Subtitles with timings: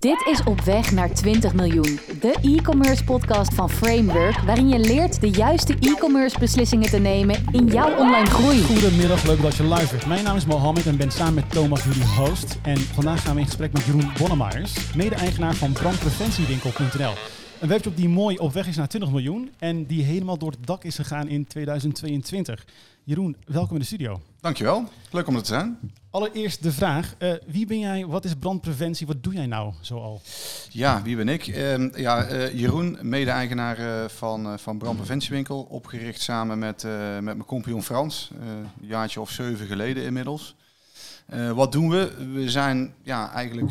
[0.00, 5.20] Dit is Op Weg naar 20 miljoen, de e-commerce podcast van Framework, waarin je leert
[5.20, 8.62] de juiste e-commerce beslissingen te nemen in jouw online groei.
[8.62, 10.06] Goedemiddag, leuk dat je luistert.
[10.06, 12.58] Mijn naam is Mohammed en ben samen met Thomas jullie host.
[12.62, 17.39] En vandaag gaan we in gesprek met Jeroen Bonnemeyers, mede-eigenaar van brandpreventiewinkel.nl.
[17.60, 20.66] Een webshop die mooi op weg is naar 20 miljoen en die helemaal door het
[20.66, 22.64] dak is gegaan in 2022.
[23.04, 24.20] Jeroen, welkom in de studio.
[24.40, 25.78] Dankjewel, leuk om er te zijn.
[26.10, 30.20] Allereerst de vraag, uh, wie ben jij, wat is brandpreventie, wat doe jij nou zoal?
[30.70, 31.46] Ja, wie ben ik?
[31.46, 36.82] Uh, ja, uh, Jeroen, mede-eigenaar eh, van, van Brandpreventiewinkel, opgericht samen met,
[37.14, 40.54] met mijn compagnon Frans, een jaartje of zeven geleden inmiddels.
[41.54, 42.12] wat doen we?
[42.32, 43.70] We zijn ja, eigenlijk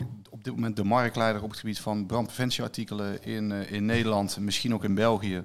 [0.56, 5.44] moment de marktleider op het gebied van brandpreventieartikelen in, in Nederland, misschien ook in België.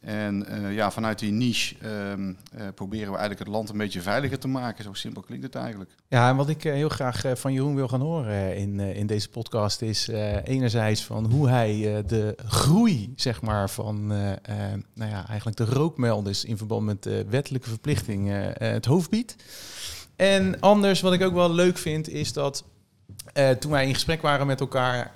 [0.00, 4.00] En uh, ja, vanuit die niche um, uh, proberen we eigenlijk het land een beetje
[4.00, 4.84] veiliger te maken.
[4.84, 5.90] Zo simpel klinkt het eigenlijk.
[6.08, 9.82] Ja, en wat ik heel graag van Jeroen wil gaan horen in, in deze podcast
[9.82, 10.08] is
[10.44, 16.56] enerzijds van hoe hij de groei, zeg maar, van nou ja, eigenlijk de rookmelders in
[16.56, 19.36] verband met de wettelijke verplichting het hoofd biedt.
[20.16, 22.64] En anders, wat ik ook wel leuk vind, is dat
[23.58, 25.12] toen wij in gesprek waren met elkaar,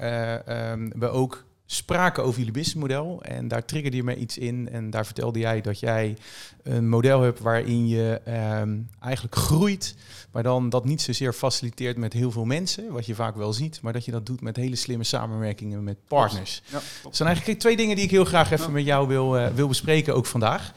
[0.73, 3.23] um, we ook spraken over jullie businessmodel.
[3.23, 4.69] En daar triggerde je me iets in.
[4.73, 6.17] En daar vertelde jij dat jij
[6.63, 8.21] een model hebt waarin je
[8.61, 9.95] um, eigenlijk groeit.
[10.31, 13.81] Maar dan dat niet zozeer faciliteert met heel veel mensen, wat je vaak wel ziet.
[13.83, 16.63] Maar dat je dat doet met hele slimme samenwerkingen met partners.
[16.67, 19.47] Ja, dat zijn eigenlijk twee dingen die ik heel graag even met jou wil, uh,
[19.47, 20.73] wil bespreken, ook vandaag.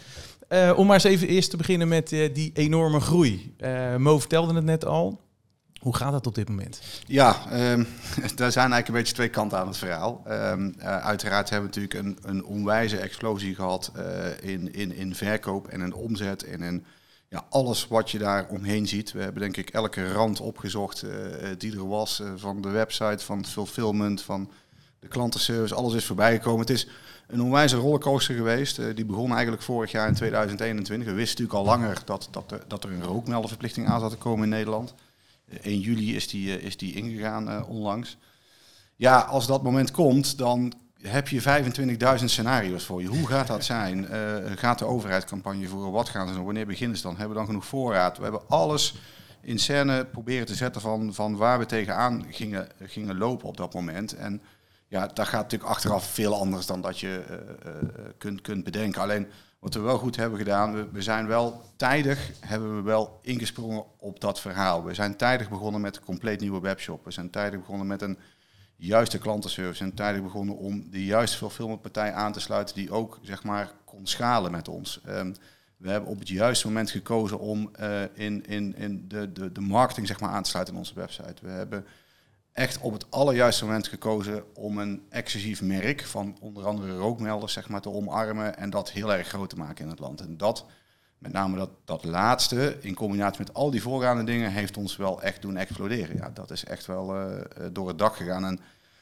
[0.50, 3.56] Uh, om maar eens even eerst te beginnen met uh, die enorme groei.
[3.98, 5.20] Mo vertelde het net al.
[5.82, 6.82] Hoe gaat dat op dit moment?
[7.06, 7.36] Ja,
[7.72, 7.88] um,
[8.36, 10.24] daar zijn eigenlijk een beetje twee kanten aan het verhaal.
[10.28, 14.04] Um, uh, uiteraard hebben we natuurlijk een, een onwijze explosie gehad uh,
[14.52, 16.86] in, in, in verkoop en in omzet en in
[17.28, 19.12] ja, alles wat je daar omheen ziet.
[19.12, 21.12] We hebben denk ik elke rand opgezocht uh,
[21.58, 22.22] die er was.
[22.36, 24.52] van de website, van het fulfillment, van
[25.00, 25.76] de klantenservice.
[25.76, 26.60] Alles is voorbijgekomen.
[26.60, 26.88] Het is
[27.28, 28.96] een onwijze rollercoaster geweest.
[28.96, 31.08] die begon eigenlijk vorig jaar in 2021.
[31.08, 34.18] We wisten natuurlijk al langer dat, dat, er, dat er een rookmelderverplichting aan zat te
[34.18, 34.94] komen in Nederland.
[35.62, 38.18] 1 juli is die, is die ingegaan uh, onlangs.
[38.96, 41.42] Ja, als dat moment komt, dan heb je
[42.20, 43.08] 25.000 scenario's voor je.
[43.08, 44.04] Hoe gaat dat zijn?
[44.12, 45.92] Uh, gaat de overheid campagne voeren?
[45.92, 46.46] Wat gaan ze doen?
[46.46, 47.12] Wanneer beginnen ze dan?
[47.12, 48.18] Hebben we dan genoeg voorraad?
[48.18, 48.96] We hebben alles
[49.42, 53.74] in scène proberen te zetten van, van waar we tegenaan gingen, gingen lopen op dat
[53.74, 54.16] moment.
[54.16, 54.42] En
[54.88, 57.24] ja, dat gaat natuurlijk achteraf veel anders dan dat je
[58.18, 59.02] kunt, kunt bedenken.
[59.02, 59.28] Alleen
[59.62, 63.84] wat we wel goed hebben gedaan, we, we, zijn wel tijdig, hebben we wel ingesprongen
[63.98, 64.84] op dat verhaal.
[64.84, 67.06] We zijn tijdig begonnen met een compleet nieuwe webshop.
[67.06, 68.18] We zijn tijdig begonnen met een
[68.76, 69.84] juiste klantenservice.
[69.84, 74.08] En tijdig begonnen om de juiste fulfillmentpartij aan te sluiten die ook zeg maar kon
[74.08, 75.02] schalen met ons.
[75.08, 75.34] Um,
[75.78, 79.62] we hebben op het juiste moment gekozen om uh, in, in, in de, de, de
[79.62, 81.36] marketing zeg maar, aan te sluiten in onze website.
[81.42, 81.86] We hebben
[82.54, 87.70] echt op het allerjuiste moment gekozen om een exclusief merk van onder andere rookmelders zeg
[87.70, 90.22] maar, te omarmen en dat heel erg groot te maken in het land.
[90.22, 90.66] En dat,
[91.18, 95.22] met name dat, dat laatste, in combinatie met al die voorgaande dingen, heeft ons wel
[95.22, 96.16] echt doen exploderen.
[96.16, 97.42] Ja, dat is echt wel uh,
[97.72, 98.46] door het dak gegaan.
[98.46, 98.60] En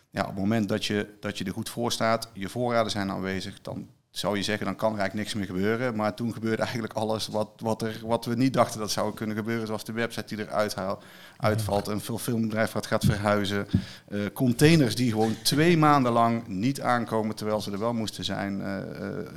[0.09, 3.11] ja, op het moment dat je, dat je er goed voor staat, je voorraden zijn
[3.11, 5.95] aanwezig, dan zou je zeggen, dan kan er eigenlijk niks meer gebeuren.
[5.95, 9.35] Maar toen gebeurde eigenlijk alles wat, wat, er, wat we niet dachten dat zou kunnen
[9.35, 9.67] gebeuren.
[9.67, 11.03] Zoals de website die eruit haalt,
[11.37, 13.67] uitvalt, een filmbedrijf wat gaat verhuizen.
[14.09, 18.59] Uh, containers die gewoon twee maanden lang niet aankomen, terwijl ze er wel moesten zijn
[18.59, 18.77] uh,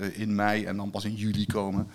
[0.00, 1.90] uh, in mei en dan pas in juli komen.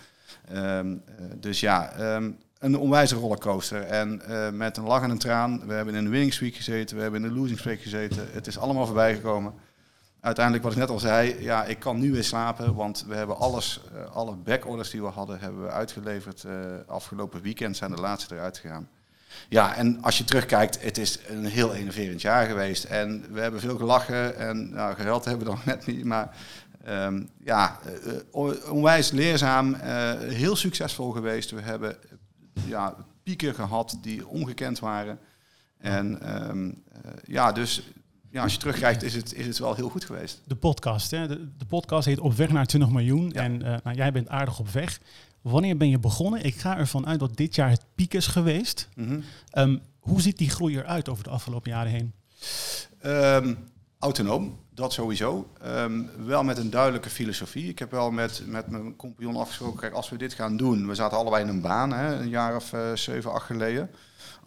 [0.53, 1.03] Um,
[1.35, 3.81] dus ja, um, een onwijze rollercoaster.
[3.81, 4.21] En
[4.57, 7.23] met een lach en een traan, we hebben in de winning week gezeten, we hebben
[7.23, 8.27] in de losing week gezeten.
[8.31, 9.53] Het is allemaal voorbij gekomen
[10.19, 13.37] uiteindelijk, wat ik net al zei, ja, ik kan nu weer slapen, want we hebben
[13.37, 16.43] alles, uh, alle backorders die we hadden, hebben we uitgeleverd.
[16.43, 16.53] Uh,
[16.87, 18.89] afgelopen weekend zijn de laatste eruit gegaan.
[19.49, 22.83] Ja, en als je terugkijkt, het is een heel enerverend jaar geweest.
[22.83, 26.37] En we hebben veel gelachen en nou, geheld hebben we dan net niet, maar
[26.87, 27.79] um, ja,
[28.33, 29.73] uh, onwijs leerzaam,
[30.19, 31.51] heel succesvol geweest.
[31.51, 31.97] We hebben
[32.65, 35.19] ja, pieken gehad die ongekend waren.
[35.77, 36.83] En um,
[37.25, 37.91] ja, dus
[38.37, 40.41] ja, als je terugkijkt, is het, is het wel heel goed geweest.
[40.43, 41.27] De podcast, hè?
[41.27, 43.33] De, de podcast heet Op weg naar 20 miljoen.
[43.33, 44.99] En uh, nou, jij bent aardig op weg.
[45.41, 46.43] Wanneer ben je begonnen?
[46.43, 48.89] Ik ga ervan uit dat dit jaar het piek is geweest.
[48.95, 49.23] Mm -hmm.
[49.53, 52.13] um, hoe ziet die groei eruit over de afgelopen jaren heen?
[53.05, 53.57] Um,
[53.99, 55.49] autonoom, dat sowieso.
[55.65, 57.69] Um, wel met een duidelijke filosofie.
[57.69, 60.95] Ik heb wel met, met mijn compagnon afgesproken, kijk, als we dit gaan doen, we
[60.95, 63.89] zaten allebei in een baan, hè, een jaar of uh, zeven, acht geleden.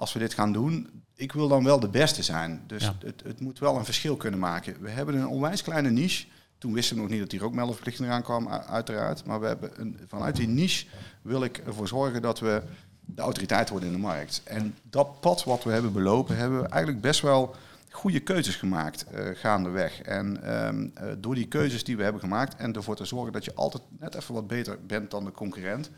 [0.00, 2.62] Als we dit gaan doen, ik wil dan wel de beste zijn.
[2.66, 2.94] Dus ja.
[3.04, 4.76] het, het, moet wel een verschil kunnen maken.
[4.80, 6.26] We hebben een onwijs kleine niche.
[6.58, 9.24] Toen wisten we nog niet dat die rookmelderverplichting eraan kwam, uiteraard.
[9.24, 10.86] Maar we hebben een, vanuit die niche
[11.22, 12.62] wil ik ervoor zorgen dat we
[13.00, 14.42] de autoriteit worden in de markt.
[14.44, 17.54] En dat pad wat we hebben belopen, hebben we eigenlijk best wel
[17.90, 20.02] goede keuzes gemaakt uh, gaandeweg.
[20.02, 20.88] En ehm,
[21.18, 24.14] door die keuzes die we hebben gemaakt en ervoor te zorgen dat je altijd net
[24.14, 25.90] even wat beter bent dan de concurrent,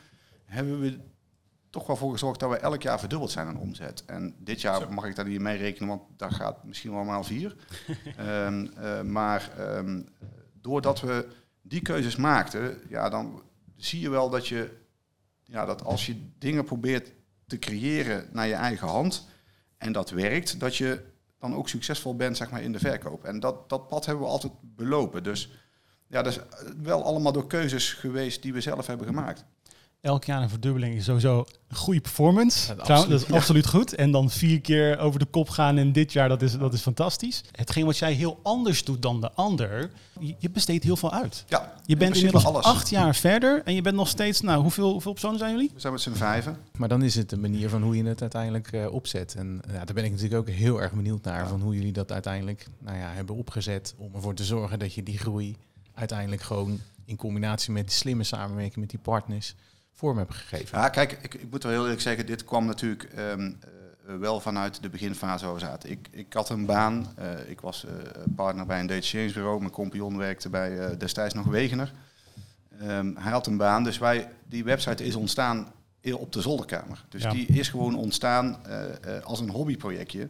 [0.44, 0.98] hebben we
[1.72, 4.04] toch wel voor gezorgd dat we elk jaar verdubbeld zijn aan omzet.
[4.06, 7.24] En dit jaar mag ik daar niet mee rekenen, want daar gaat misschien wel maal
[7.24, 7.56] vier.
[8.20, 8.72] um,
[9.12, 10.08] maar um,
[10.60, 11.28] doordat we
[11.62, 13.42] die keuzes maakten, ja, dan
[13.76, 14.78] zie je wel dat je,
[15.44, 17.12] ja, dat als je dingen probeert
[17.46, 19.28] te creëren naar je eigen hand
[19.78, 21.04] en dat werkt, dat je
[21.38, 23.24] dan ook succesvol bent zeg maar, in de verkoop.
[23.24, 25.22] En dat, dat pad hebben we altijd belopen.
[25.22, 25.50] Dus
[26.06, 26.40] ja, dat is
[26.82, 29.44] wel allemaal door keuzes geweest die we zelf hebben gemaakt
[30.02, 32.74] elk jaar een verdubbeling is sowieso een goede performance.
[32.74, 33.94] dat is absoluut goed.
[33.94, 36.80] En dan vier keer over de kop gaan in dit jaar, dat is, dat is
[36.80, 37.42] fantastisch.
[37.52, 39.90] Hetgeen wat jij heel anders doet dan de ander,
[40.38, 41.44] je, besteedt heel veel uit.
[41.48, 42.64] Ja, je bent inmiddels alles.
[42.64, 45.70] acht jaar verder en je bent nog steeds, nou, hoeveel, hoeveel personen zijn jullie?
[45.74, 46.56] We zijn met z'n vijven.
[46.76, 49.34] Maar dan is het de manier van hoe je het uiteindelijk uh, opzet.
[49.34, 52.12] En ja, daar ben ik natuurlijk ook heel erg benieuwd naar, van hoe jullie dat
[52.12, 55.56] uiteindelijk nou ja, hebben opgezet om ervoor te zorgen dat je die groei
[55.94, 59.54] uiteindelijk gewoon in combinatie met slimme samenwerking met die partners
[59.92, 60.78] vorm hebben gegeven.
[60.78, 63.52] Ja, kijk, ik, ik moet wel heel eerlijk zeggen, dit kwam natuurlijk ehm,
[64.06, 65.90] eh, wel vanuit de beginfase waar we zaten.
[65.90, 67.92] Ik, ik had een baan, uh, ik was uh,
[68.36, 71.92] partner bij een data bureau, mijn compagnon werkte bij destijds nog Wegener.
[72.82, 75.72] Um, hij had een baan, dus wij, die website is ontstaan
[76.12, 77.04] op de zolderkamer.
[77.08, 78.58] Dus die is gewoon ontstaan
[79.24, 80.28] als een hobbyprojectje.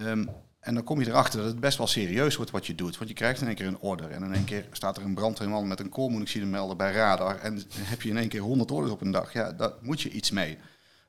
[0.00, 0.28] Um,
[0.60, 2.96] en dan kom je erachter dat het best wel serieus wordt wat je doet.
[2.96, 4.10] Want je krijgt in één keer een order.
[4.10, 7.38] En in één keer staat er een brandweerman met een koolmonoxide bij radar.
[7.38, 7.62] En
[7.92, 9.32] heb je in één keer 100 orders op een dag.
[9.32, 10.58] Ja, daar moet je iets mee.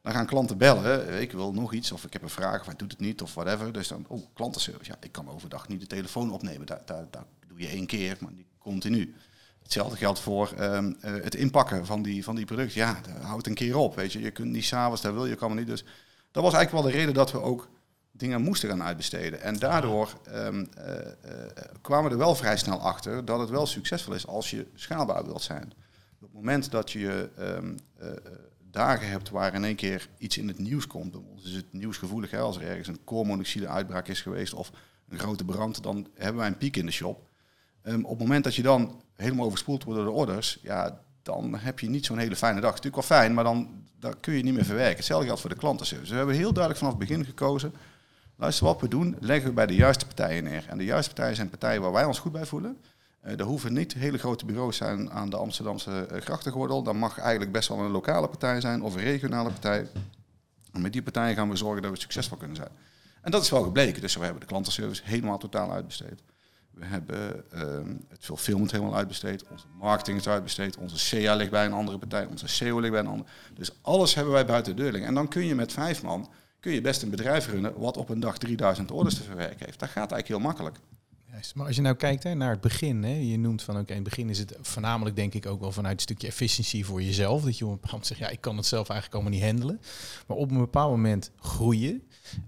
[0.01, 1.21] Dan gaan klanten bellen.
[1.21, 1.91] Ik wil nog iets.
[1.91, 2.59] Of ik heb een vraag.
[2.59, 3.21] Of hij doet het niet.
[3.21, 3.73] Of whatever.
[3.73, 4.91] Dus dan, oh, klantenservice.
[4.91, 6.65] Ja, ik kan overdag niet de telefoon opnemen.
[6.65, 6.87] Dat
[7.47, 9.15] doe je één keer, maar niet continu.
[9.63, 12.79] Hetzelfde geldt voor um, uh, het inpakken van die, van die producten.
[12.79, 13.95] Ja, houdt een keer op.
[13.95, 14.21] Weet je.
[14.21, 15.67] je kunt niet s'avonds, dat wil je, kan maar niet.
[15.67, 15.83] Dus
[16.31, 17.69] dat was eigenlijk wel de reden dat we ook
[18.11, 19.41] dingen moesten gaan uitbesteden.
[19.41, 21.01] En daardoor um, uh, uh,
[21.81, 25.25] kwamen we er wel vrij snel achter dat het wel succesvol is als je schaalbaar
[25.25, 25.73] wilt zijn.
[26.13, 28.07] Op het moment dat je um, uh,
[28.71, 32.31] dagen hebt waar in één keer iets in het nieuws komt, bij is het nieuwsgevoelig,
[32.31, 34.71] hè, als er ergens een koolmonoxide uitbraak is geweest of
[35.09, 37.29] een grote brand, dan hebben wij een piek in de shop.
[37.83, 41.55] Um, op het moment dat je dan helemaal overspoeld wordt door de orders, ja, dan
[41.55, 42.73] heb je niet zo'n hele fijne dag.
[42.73, 44.95] Het is natuurlijk wel fijn, maar dan, dan kun je niet meer verwerken.
[44.95, 46.11] Hetzelfde geldt voor de klantenservice.
[46.11, 47.73] We hebben heel duidelijk vanaf het begin gekozen
[48.41, 50.65] Luister, wat we doen, leggen we bij de juiste partijen neer.
[50.67, 52.77] En de juiste partijen zijn partijen waar wij ons goed bij voelen.
[53.25, 56.83] Uh, er hoeven niet hele grote bureaus zijn aan de Amsterdamse uh, grachtengordel.
[56.83, 59.87] Dat mag eigenlijk best wel een lokale partij zijn of een regionale partij.
[60.71, 62.69] En met die partijen gaan we zorgen dat we succesvol kunnen zijn.
[63.21, 64.01] En dat is wel gebleken.
[64.01, 66.23] Dus we hebben de klantenservice helemaal totaal uitbesteed.
[66.71, 67.61] We hebben uh,
[68.09, 69.43] het fulfillment helemaal uitbesteed.
[69.47, 70.77] Onze marketing is uitbesteed.
[70.77, 72.25] Onze CA ligt bij een andere partij.
[72.25, 73.29] Onze SEO ligt bij een andere.
[73.53, 75.09] Dus alles hebben wij buiten de deur liggen.
[75.09, 76.29] En dan kun je met vijf man
[76.61, 79.79] kun je best een bedrijf runnen wat op een dag 3000 orders te verwerken heeft.
[79.79, 80.75] Dat gaat eigenlijk heel makkelijk.
[81.55, 83.95] maar als je nou kijkt hè, naar het begin, hè, je noemt van oké, in
[83.95, 87.43] het begin is het voornamelijk denk ik ook wel vanuit een stukje efficiëntie voor jezelf.
[87.43, 89.49] Dat je op een bepaald moment zegt, ja, ik kan het zelf eigenlijk allemaal niet
[89.49, 89.81] handelen.
[90.27, 92.03] Maar op een bepaald moment groeien.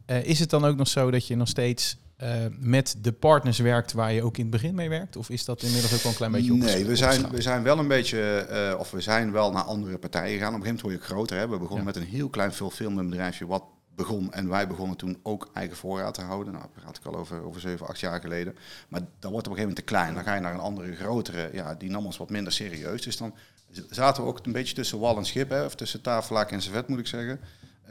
[0.07, 3.57] Uh, is het dan ook nog zo dat je nog steeds uh, met de partners
[3.57, 5.15] werkt waar je ook in het begin mee werkt?
[5.15, 7.79] Of is dat inmiddels ook wel een klein beetje Nee, we zijn, we zijn wel
[7.79, 10.53] een beetje, uh, of we zijn wel naar andere partijen gegaan.
[10.53, 11.37] Op een gegeven moment word je groter.
[11.37, 11.47] Hè.
[11.47, 13.63] We begonnen met een heel klein fulfillment bedrijfje, wat
[13.95, 14.33] begon.
[14.33, 16.53] En wij begonnen toen ook eigen voorraad te houden.
[16.53, 18.55] Nou, praat ik al over, over 7, 8 jaar geleden.
[18.87, 20.13] Maar dat wordt op een gegeven moment te klein.
[20.13, 23.01] Dan ga je naar een andere, grotere, ja, die nam ons wat minder serieus.
[23.01, 23.33] Dus dan
[23.89, 26.87] zaten we ook een beetje tussen wal en schip, hè, of tussen tafelaak en servet
[26.87, 27.39] moet ik zeggen.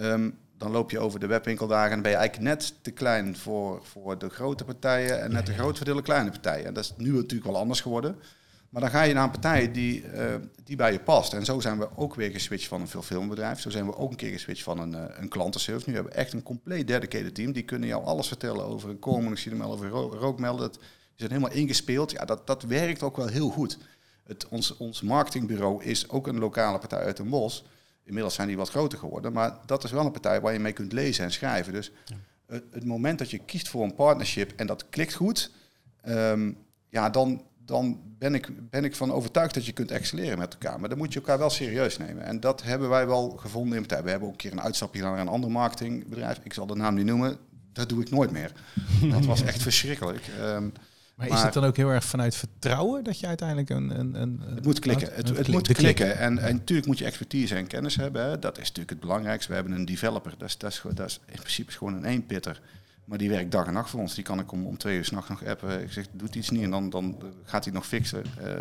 [0.00, 3.37] Um, dan loop je over de webwinkeldagen en dan ben je eigenlijk net te klein
[3.37, 6.66] voor, voor de grote partijen en net te groot voor de kleine partijen.
[6.66, 8.16] En dat is nu natuurlijk wel anders geworden.
[8.73, 11.33] Maar dan ga je naar een partij die, uh, die bij je past.
[11.33, 13.61] En zo zijn we ook weer geswitcht van een filmbedrijf.
[13.61, 15.88] Zo zijn we ook een keer geswitcht van een, uh, een klantenservice.
[15.88, 17.52] Nu hebben we echt een compleet dedicated team.
[17.52, 20.69] Die kunnen jou alles vertellen over een koolmonoxidemel, over ro rookmelden.
[20.69, 20.81] Dat
[21.17, 22.11] is helemaal ingespeeld.
[22.11, 23.79] Ja, dat, dat werkt ook wel heel goed.
[24.25, 27.64] Het, ons, ons marketingbureau is ook een lokale partij uit een bos.
[28.05, 29.33] Inmiddels zijn die wat groter geworden.
[29.33, 31.73] Maar dat is wel een partij waar je mee kunt lezen en schrijven.
[31.73, 31.93] Dus
[32.47, 35.50] het, het, moment dat je kiest voor een partnership en dat klikt goed...
[36.09, 36.57] Um,
[36.93, 40.81] ja, dan, dan ben ik, ben ik van overtuigd dat je kunt excelleren met elkaar.
[40.81, 42.25] Maar dan moet je elkaar wel serieus nemen.
[42.25, 44.02] En dat hebben wij wel gevonden in partij.
[44.02, 46.40] We hebben ook een keer een uitstapje gedaan naar een ander marketingbedrijf.
[46.42, 47.37] Ik zal de naam niet noemen.
[47.73, 48.52] Dat doe ik nooit meer.
[49.11, 50.26] Dat was echt verschrikkelijk.
[50.40, 50.73] Um,
[51.16, 53.99] maar, is het dan ook heel erg vanuit vertrouwen dat je uiteindelijk een...
[53.99, 55.09] een, een het moet klikken.
[55.14, 56.19] Het, het, moet klikken.
[56.19, 58.23] En, en natuurlijk moet je expertise en kennis hebben.
[58.23, 58.38] Hè.
[58.38, 59.49] Dat is natuurlijk het belangrijkste.
[59.49, 60.35] We hebben een developer.
[60.38, 62.61] Dat is, dat is, dat is in principe gewoon een eenpitter.
[63.04, 64.14] Maar die werkt dag en nacht voor ons.
[64.14, 65.82] Die kan ik om, om twee uur s'nachts nog appen.
[65.82, 68.25] Ik zeg, doet iets niet en dan, dan gaat hij nog fixen.
[68.40, 68.54] Uh, uh,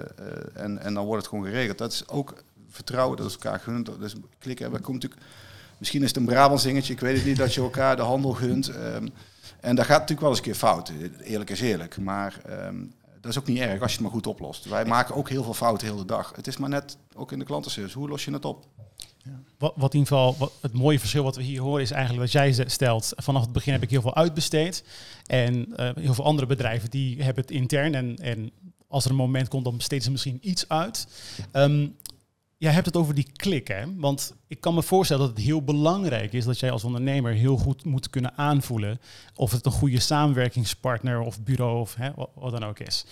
[0.53, 1.77] en, en dan wordt het gewoon geregeld.
[1.77, 3.89] Dat is ook vertrouwen, dat is elkaar gunt.
[3.99, 4.71] Dus klikken.
[4.71, 5.21] We komen natuurlijk,
[5.77, 8.31] misschien is het een Brabants dingetje, ik weet het niet, dat je elkaar de handel
[8.33, 8.67] gunt.
[8.67, 9.09] Um,
[9.59, 10.91] En daar gaat natuurlijk wel eens een keer fout.
[11.23, 11.97] Eerlijk is eerlijk.
[11.97, 12.75] Maar ehm,
[13.19, 14.65] dat is ook niet erg als je het maar goed oplost.
[14.65, 16.33] Wij maken ook heel veel fouten heel de dag.
[16.35, 18.65] Het is maar net, ook in de klantenservice, hoe los je het op?
[19.57, 22.31] Wat, wat in ieder geval, het mooie verschil wat we hier horen is eigenlijk wat
[22.31, 23.13] jij stelt.
[23.15, 24.83] Vanaf het begin heb ik heel veel uitbesteed.
[25.25, 27.95] En eh, heel veel andere bedrijven die hebben het intern.
[27.95, 28.51] En, en
[28.87, 31.07] als er een moment komt, dan besteden ze misschien iets uit.
[31.51, 31.87] Ehm,
[32.57, 33.95] jij hebt het over die klik, hè?
[33.95, 37.57] Want ik kan me voorstellen dat het heel belangrijk is dat jij als ondernemer heel
[37.57, 38.99] goed moet kunnen aanvoelen
[39.35, 43.05] of het een goede samenwerkingspartner of bureau of hè, wat dan ook is.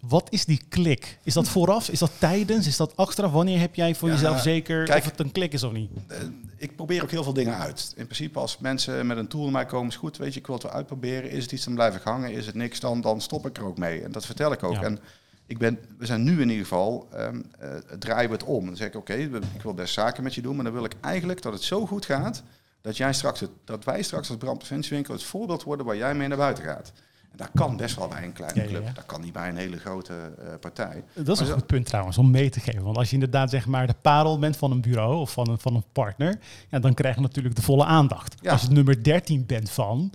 [0.00, 1.18] Wat is die klik?
[1.22, 1.88] Is dat vooraf?
[1.88, 2.66] Is dat tijdens?
[2.66, 3.32] Is dat achteraf?
[3.32, 5.90] Wanneer heb jij voor Ja, jezelf zeker kijk- of het een klik is of niet?
[6.06, 6.18] Eh,
[6.56, 7.92] ik probeer ook heel veel dingen uit.
[7.96, 10.46] In principe als mensen met een tool naar mij komen, is goed, weet je, ik
[10.46, 11.30] wil het wel uitproberen.
[11.30, 12.32] Is het iets, dan blijf ik hangen.
[12.32, 14.02] Is het niks, dan, dan stop ik er ook mee.
[14.02, 14.74] En dat vertel ik ook.
[14.74, 14.82] Ja.
[14.82, 14.98] En
[15.46, 18.66] ik ben, we zijn nu in ieder geval, ehm, eh, draaien we het om.
[18.66, 19.14] Dan zeg ik, oké,
[19.54, 21.86] ik wil best zaken met je doen, maar dan wil ik eigenlijk dat het zo
[21.86, 22.42] goed gaat,
[22.80, 26.28] dat, jij straks het, dat wij straks als brandpreventiewinkel het voorbeeld worden waar jij mee
[26.28, 26.92] naar buiten gaat.
[27.36, 28.82] Dat kan best wel bij een kleine Ja, club.
[28.86, 28.92] ja.
[28.92, 31.04] Dat kan niet bij een hele grote eh, partij.
[31.14, 32.82] Dat is Maar een goed punt trouwens, om mee te geven.
[32.82, 35.58] Want als je inderdaad zeg maar de parel bent van een bureau of van een,
[35.58, 36.38] van een partner,
[36.70, 38.48] ja, dan krijg je natuurlijk de volle aandacht.
[38.48, 40.10] Als je nummer 13 bent van,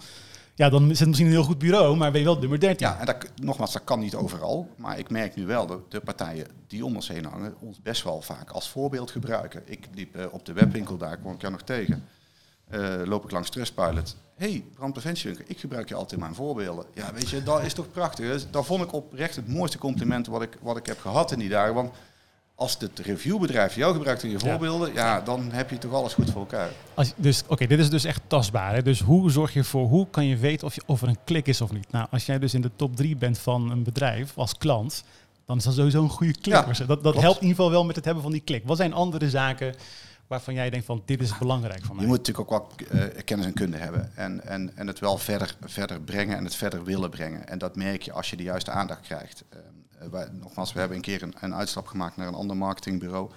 [0.55, 2.87] ja, dan is het misschien een heel goed bureau, maar ben je wel nummer 13.
[2.87, 4.69] Ja, en dat, nogmaals, dat kan niet overal.
[4.75, 8.03] Maar ik merk nu wel dat de partijen die om ons heen hangen, ons best
[8.03, 9.61] wel vaak als voorbeeld gebruiken.
[9.65, 12.03] Ik liep eh, op de webwinkel daar, kwam ik jou nog tegen.
[12.67, 14.17] Eh, loop ik langs Trustpilot.
[14.41, 16.85] Hey, brandpreventiewinkel, ik gebruik je altijd in mijn voorbeelden.
[16.93, 18.25] Ja, weet je, dat is toch prachtig.
[18.25, 21.39] Dus Dat vond ik oprecht het mooiste compliment wat ik, wat ik heb gehad in
[21.39, 21.73] die dagen.
[21.73, 21.91] Want
[22.55, 26.29] als het reviewbedrijf jou gebruikt in je voorbeelden, ja, dan heb je toch alles goed
[26.31, 26.69] voor elkaar.
[26.93, 28.73] Als, dus oké, dit is dus echt tastbaar.
[28.73, 28.81] Hè?
[28.81, 31.47] Dus hoe zorg je ervoor, hoe kan je weten of, je, of er een klik
[31.47, 31.91] is of niet?
[31.91, 35.03] Nou, als jij dus in de top 3 bent van een bedrijf als klant,
[35.45, 36.55] dan is dat sowieso een goede klik.
[36.55, 36.85] Ja, voor ze.
[36.85, 37.21] dat dat klopt.
[37.21, 38.63] helpt in ieder geval wel met het hebben van die klik.
[38.65, 39.75] Wat zijn andere zaken
[40.31, 42.03] waarvan jij denkt van dit is belangrijk voor mij?
[42.03, 44.15] Je moet natuurlijk ook wat eh, kennis en kunde hebben.
[44.15, 47.47] En, en, en het wel verder, verder brengen en het verder willen brengen.
[47.47, 49.43] En dat merk je als je de juiste aandacht krijgt.
[50.11, 53.31] Wij, nogmaals, we hebben een keer een, een uitstap gemaakt naar een ander marketingbureau.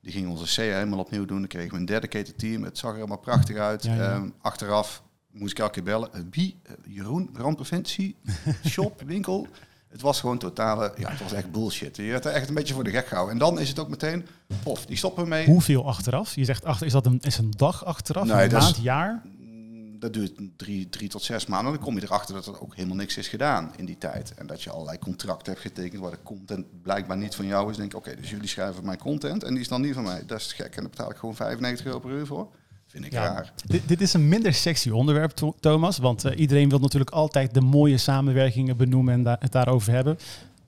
[0.00, 1.38] Die ging onze CA helemaal opnieuw doen.
[1.38, 2.62] Dan kregen we een dedicated team.
[2.62, 3.82] Het zag er helemaal prachtig uit.
[3.82, 4.12] Ja, ja.
[4.12, 6.28] Ehm, achteraf moest ik elke keer bellen.
[6.30, 6.60] Wie?
[6.86, 8.16] Jeroen, brandpreventie,
[8.72, 9.46] shop, winkel.
[9.90, 11.96] Het was gewoon totale, ja, het was echt bullshit.
[11.96, 13.34] Je werd er echt een beetje voor de gek gehouden.
[13.34, 14.26] En dan is het ook meteen,
[14.62, 15.46] pof, die stoppen mee.
[15.46, 16.34] Hoeveel achteraf?
[16.34, 18.26] Je zegt, achter, is dat een, is een dag achteraf?
[18.26, 19.22] Nee, een maand, jaar?
[19.24, 21.72] Mm, Dat duurt drie, drie tot zes maanden.
[21.72, 24.34] Dan kom je erachter dat er ook helemaal niks is gedaan in die tijd.
[24.34, 27.76] En dat je allerlei contracten hebt getekend waar de content blijkbaar niet van jou is.
[27.76, 30.04] Dan denk ik, oké, dus jullie schrijven mijn content en die is dan niet van
[30.04, 30.22] mij.
[30.26, 32.48] Dat is gek en daar betaal ik gewoon 95 euro per uur voor.
[32.90, 33.22] Vind ik Ja.
[33.24, 33.52] raar.
[33.66, 35.98] Dit, dit is een minder sexy onderwerp, Thomas.
[35.98, 40.18] Want eh, iedereen wil natuurlijk altijd de mooie samenwerkingen benoemen en da- het daarover hebben.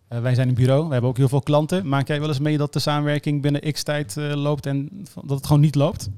[0.09, 1.88] Eh, wij zijn een bureau, we hebben ook heel veel klanten.
[1.88, 4.88] Maak jij wel eens mee dat de samenwerking binnen x tijd eh, loopt en
[5.25, 6.09] dat het gewoon niet loopt?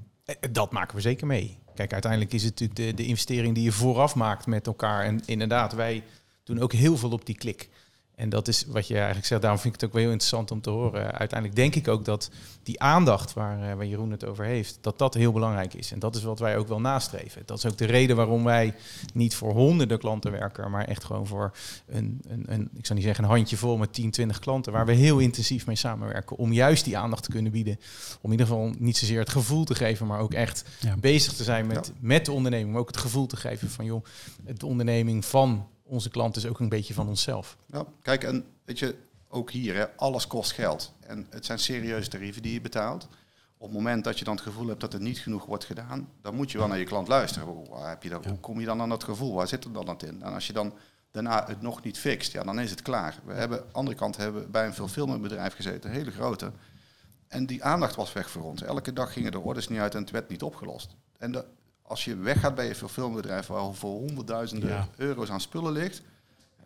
[0.53, 1.59] Dat maken we zeker mee.
[1.75, 5.05] Kijk, uiteindelijk is het natuurlijk de, de investering die je vooraf maakt met elkaar.
[5.05, 6.03] En inderdaad, wij
[6.45, 7.69] doen ook heel veel op die klik.
[8.17, 9.41] En dat is wat je eigenlijk zegt.
[9.41, 11.13] Daarom vind ik het ook wel heel interessant om te horen.
[11.13, 12.31] Uiteindelijk denk ik ook dat
[12.63, 15.93] die aandacht waar, eh, waar Jeroen het over heeft, dat dat heel belangrijk is.
[15.93, 17.43] En dat is wat wij ook wel nastreven.
[17.47, 18.75] Dat is ook de reden waarom wij
[19.15, 21.53] niet voor honderden klanten werken, maar echt gewoon voor
[21.87, 24.87] een, een, een ik zou niet zeggen een handje vol met 10, 20 klanten, waar
[24.87, 26.37] we heel intensief mee samenwerken.
[26.37, 27.77] Om juist die aandacht te kunnen bieden.
[28.21, 30.97] Om in ieder geval niet zozeer het gevoel te geven, maar ook echt Ja.
[30.97, 32.71] bezig te zijn met, met de onderneming.
[32.71, 34.05] Maar ook het gevoel te geven van, joh,
[34.59, 37.57] de onderneming van onze klant is ook een beetje van onszelf.
[37.67, 38.97] Ja, kijk, en weet je,
[39.29, 40.93] ook hier, hè, alles kost geld.
[41.01, 43.09] En het zijn serieuze tarieven die je betaalt.
[43.57, 46.09] Op het moment dat je dan het gevoel hebt dat er niet genoeg wordt gedaan,
[46.23, 47.69] dan moet je wel naar je klant luisteren.
[47.69, 49.35] Waar heb je hoe kom je dan aan dat gevoel?
[49.35, 50.23] Waar zit er dan dat in?
[50.23, 50.75] En als je dan
[51.11, 53.21] daarna het nog niet fixt, ja, dan is het klaar.
[53.25, 56.53] We hebben, aan de andere kant hebben we bij een fulfillmentbedrijf gezeten, een hele grote.
[57.29, 58.63] En die aandacht was weg voor ons.
[58.63, 60.97] Elke dag gingen de orders niet uit en het werd niet opgelost.
[61.19, 61.45] En de,
[61.95, 64.89] als je weggaat bij een fulfillmentbedrijf waar voor honderdduizenden Ja.
[64.97, 66.03] euro's aan spullen ligt,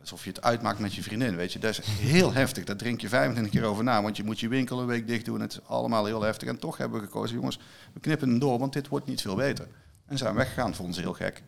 [0.01, 1.59] alsof je het uitmaakt met je vriendin, weet je.
[1.59, 2.65] Dat is heel heftig.
[2.65, 5.25] Daar drink je 25 keer over na, want je moet je winkel een week dicht
[5.25, 5.41] doen.
[5.41, 6.49] Het is allemaal heel heftig.
[6.49, 7.59] En toch hebben we gekozen, jongens,
[7.93, 9.67] we knippen hem door, want dit wordt niet veel beter.
[10.07, 11.43] En zijn weggegaan, vonden ze heel gek.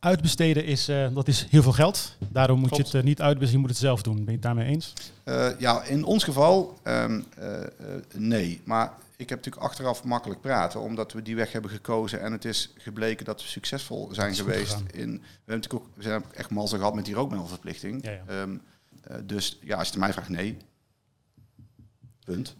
[0.00, 2.16] Uitbesteden is, eh, dat is heel veel geld.
[2.28, 2.82] Daarom moet Klopt.
[2.82, 4.14] je het eh, niet uitbesteden, je moet het zelf doen.
[4.16, 4.92] Ben je het daarmee eens?
[5.24, 7.68] Eh, ja, in ons geval, ehm, eh, eh,
[8.16, 8.60] nee.
[8.64, 12.20] Maar ik heb natuurlijk achteraf makkelijk praten, omdat we die weg hebben gekozen.
[12.20, 14.80] En het is gebleken dat we succesvol zijn geweest.
[14.80, 18.04] In, we, hebben natuurlijk ook, we zijn ook echt mazzel gehad met die rookmelverplichting.
[18.04, 18.22] Ja, ja.
[18.26, 18.56] Ehm,
[19.02, 20.56] eh, dus ja, als je het mij vraagt, nee.
[22.24, 22.56] Punt.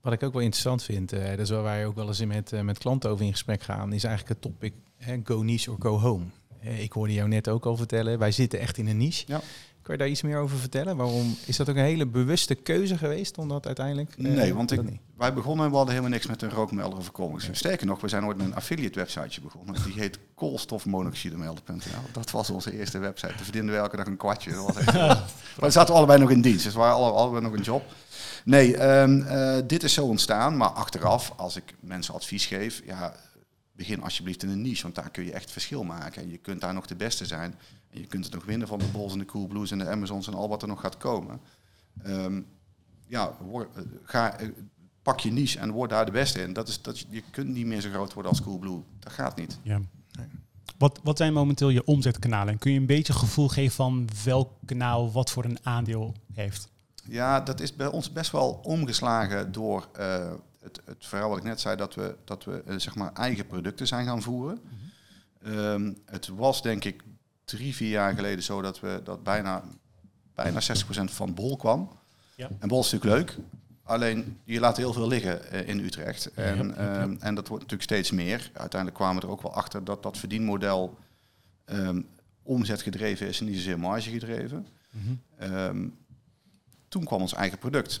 [0.00, 2.28] Wat ik ook wel interessant vind, eh, dat is waar wij ook wel eens in
[2.28, 5.70] met, eh, met klanten over in gesprek gaan, is eigenlijk het topic hè, go niche
[5.70, 6.24] or go home.
[6.60, 9.24] Eh, ik hoorde jou net ook al vertellen, wij zitten echt in een niche.
[9.26, 9.40] Ja.
[9.88, 10.96] Kan je daar iets meer over vertellen?
[10.96, 14.10] Waarom is dat ook een hele bewuste keuze geweest om dat uiteindelijk?
[14.10, 14.80] eh, Nee, want ik,
[15.16, 18.08] wij begonnen en we hadden helemaal niks met een rookmelder of een Sterker nog, we
[18.08, 19.82] zijn ooit met een affiliate websiteje begonnen.
[19.84, 22.02] Die heet koolstofmonoxidemelder.nl.
[22.12, 23.32] Dat was onze eerste website.
[23.32, 24.50] Daar verdienden we elke dag een kwartje.
[24.50, 25.24] Dat was echt, maar
[25.56, 27.84] we zaten allebei nog in dienst, dus we waren alle- allebei nog een job.
[28.44, 30.56] Nee, ehm, eh, dit is zo ontstaan.
[30.56, 33.14] Maar achteraf, als ik mensen advies geef, ja,
[33.72, 34.82] begin alsjeblieft in een niche.
[34.82, 36.22] Want daar kun je echt verschil maken.
[36.22, 37.54] En je kunt daar nog de beste zijn.
[38.00, 40.34] Je kunt het nog winnen van de Bols en de Coolblues en de Amazons en
[40.34, 41.40] al wat er nog gaat komen.
[42.02, 42.40] Ehm,
[43.06, 44.48] ja, word- eh, ga, eh,
[45.02, 46.52] pak je niche en word daar de beste in.
[46.52, 48.82] Dat is, dat, je- kunt niet meer zo groot worden als Coolblue.
[48.98, 49.58] Dat gaat niet.
[49.62, 49.80] Ja.
[50.78, 52.52] Wat, wat zijn momenteel je omzetkanalen?
[52.52, 56.68] En kun je een beetje gevoel geven van welk kanaal wat voor een aandeel heeft?
[57.04, 61.44] Ja, dat is bij ons best wel omgeslagen door eh, het, het verhaal wat ik
[61.44, 64.60] net zei, dat we, dat we zeg maar eigen producten zijn gaan voeren.
[65.42, 67.02] Ehm, het was denk ik
[67.48, 69.62] drie, vier jaar geleden zo dat we dat bijna,
[70.34, 70.64] bijna 60%
[71.04, 71.90] van Bol kwam.
[72.34, 72.48] Ja.
[72.58, 73.44] En Bol is natuurlijk leuk.
[73.82, 76.32] Alleen je laat heel veel liggen eh, in Utrecht.
[76.34, 78.50] En, ja, ehm, en dat wordt natuurlijk steeds meer.
[78.52, 80.98] Uiteindelijk kwamen we er ook wel achter dat dat verdienmodel
[81.64, 82.02] ehm,
[82.42, 84.66] omzetgedreven is en niet zozeer margegedreven.
[85.38, 85.88] Ehm,
[86.88, 88.00] toen kwam ons eigen product.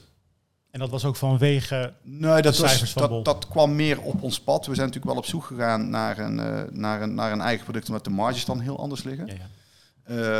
[0.70, 1.92] En dat was ook vanwege...
[2.02, 3.22] Nee, dat, cijfers was, van Bol.
[3.22, 4.66] dat, dat kwam meer op ons pad.
[4.66, 7.64] We zijn natuurlijk wel op zoek gegaan naar een, eh, naar een, naar een eigen
[7.64, 9.26] product, omdat de marges dan heel anders liggen.
[9.26, 9.48] Ja, ja.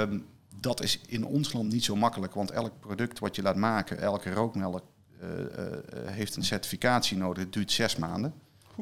[0.02, 0.18] Ehm,
[0.60, 3.98] dat is in ons land niet zo makkelijk, want elk product wat je laat maken,
[4.00, 4.80] elke rookmelder,
[5.20, 5.72] eh, eh,
[6.06, 7.42] heeft een certificatie nodig.
[7.42, 8.34] Het duurt zes maanden.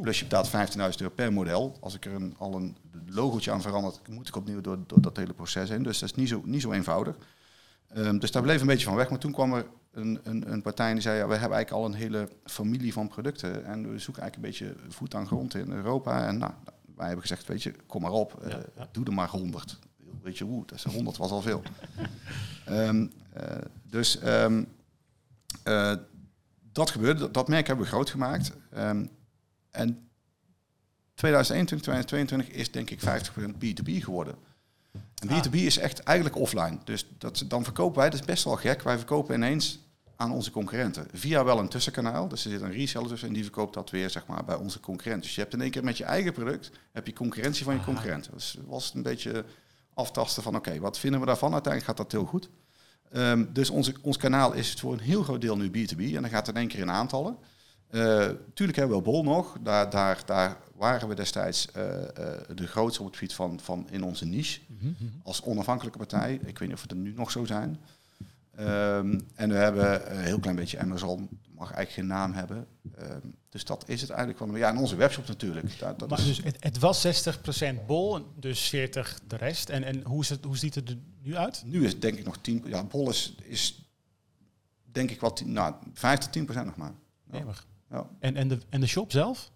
[0.03, 1.77] Plus je betaalt 15.000 euro per model.
[1.81, 2.77] Als ik er een, al een
[3.07, 5.83] logootje aan verander, moet ik opnieuw door, door dat hele proces heen.
[5.83, 7.17] Dus dat is niet zo, niet zo eenvoudig.
[7.89, 9.11] Ehm, dus daar bleef een beetje van weg.
[9.11, 11.93] Maar toen kwam er een, een, een partij die zei, ja, we hebben eigenlijk al
[11.93, 13.65] een hele familie van producten.
[13.65, 16.27] En we zoeken eigenlijk een beetje voet aan grond in Europa.
[16.27, 16.53] En nou,
[16.97, 18.89] wij hebben gezegd, weet je, kom maar op, eh, Ja, ja.
[18.93, 19.79] doe er maar 100.
[20.23, 21.63] Weet je hoe, dat is 100 was al veel.
[22.65, 23.57] Ehm, eh,
[23.91, 24.65] dus ehm,
[25.63, 25.95] eh,
[26.73, 28.53] dat gebeurde, dat, dat merk hebben we groot gemaakt.
[28.71, 29.07] Ehm,
[29.71, 30.09] en
[31.15, 34.35] 2021, 2022 is denk ik 50% B2B geworden.
[35.23, 35.45] En Ah.
[35.45, 36.79] B2B is echt eigenlijk offline.
[36.85, 39.79] Dus dat, dan verkopen wij, dat is best wel gek, wij verkopen ineens
[40.17, 41.07] aan onze concurrenten.
[41.13, 44.11] Via wel een tussenkanaal, dus er zit een reseller tussen en die verkoopt dat weer
[44.11, 45.23] zeg maar, bij onze concurrenten.
[45.27, 47.81] Dus je hebt in één keer met je eigen product, heb je concurrentie van je
[47.81, 47.87] Ah.
[47.87, 48.33] concurrenten.
[48.33, 49.45] Dus was het een beetje
[49.95, 51.53] aftasten van oké, wat vinden we daarvan?
[51.53, 52.49] Uiteindelijk gaat dat heel goed.
[53.13, 56.31] Ehm, dus onze, ons kanaal is voor een heel groot deel nu B2B en dan
[56.31, 57.37] gaat het in één keer in aantallen.
[57.87, 59.57] Eh, tuurlijk hebben we Bol nog.
[59.63, 63.87] Daar, daar, daar waren we destijds eh, eh, de grootste op het gebied van, van
[63.91, 64.61] in onze niche.
[65.23, 66.33] Als onafhankelijke partij.
[66.45, 67.81] Ik weet niet of we er nu nog zo zijn.
[68.57, 71.29] Ehm, en we hebben een heel klein beetje Amazon.
[71.51, 72.67] Mag eigenlijk geen naam hebben.
[72.99, 74.57] Ehm, dus dat is het eigenlijk wel.
[74.57, 75.79] Ja, en onze webshop natuurlijk.
[75.79, 79.69] Dat Maar is, dus het, het was 60% bol, dus 40 de rest.
[79.69, 81.63] En, en hoe, is het, hoe ziet het er nu uit?
[81.67, 82.63] nu is het denk ik nog 10.
[82.67, 83.83] Ja, Bol is, is
[84.93, 86.93] denk ik wat, nou, 5 tot 10 procent nog maar.
[87.33, 87.45] Ja.
[87.91, 88.07] Ja.
[88.21, 89.51] En, en, de, en de shop zelf?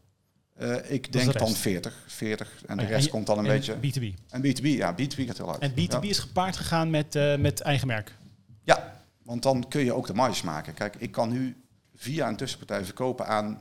[0.57, 1.57] Eh, ik de denk dan rest.
[1.59, 3.75] 40, 40 en de ja, rest je- komt dan een en beetje.
[3.75, 4.15] B2B.
[4.29, 5.61] En B2B, ja, B2B gaat heel uit.
[5.61, 6.01] En B2B Ja.
[6.11, 8.19] is gepaard gegaan met, eh, met eigen merk.
[9.25, 10.75] Want dan kun je ook de marges maken.
[10.75, 11.57] Kijk, ik kan nu
[11.95, 13.59] via een tussenpartij verkopen aan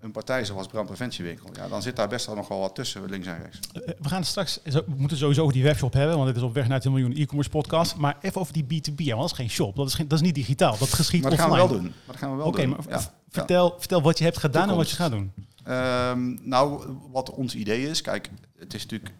[0.00, 1.48] een partij zoals brandpreventiewinkel.
[1.52, 3.58] Ja, dan zit daar best wel nog wel wat tussen, links en rechts.
[3.72, 6.54] Eh, We gaan straks, we moeten sowieso over die webshop hebben, want het is op
[6.54, 7.96] weg naar 10 miljoen e-commerce podcast.
[7.96, 10.18] Maar even over die B2B, ja, want dat is geen shop, dat is, geen, dat
[10.18, 11.72] is niet digitaal, dat geschiet Maar dat gaan we offline.
[11.74, 11.92] wel doen.
[11.96, 12.70] Maar dat gaan we wel Oké, doen.
[12.70, 13.12] maar ja.
[13.28, 15.32] vertel, vertel wat je hebt gedaan en wat je gaat doen.
[15.64, 19.14] Ehm, nou, wat ons idee is, kijk, het is natuurlijk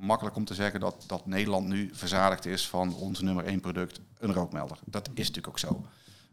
[0.00, 4.00] makkelijk om te zeggen dat, dat Nederland nu verzadigd is van ons nummer één product,
[4.18, 4.78] een rookmelder.
[4.84, 5.84] Dat is natuurlijk ook zo.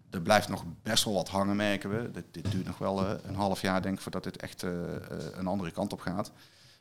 [0.09, 2.11] Er blijft nog best wel wat hangen, merken we.
[2.11, 4.95] Dit, dit duurt nog wel eh, een half jaar, denk ik, voordat dit echt eh,
[4.95, 5.01] eh,
[5.33, 6.31] een andere kant op gaat.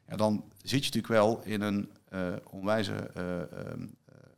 [0.09, 1.90] Ja, dan zit je natuurlijk wel in een
[2.51, 3.87] onwijze eh, ehm,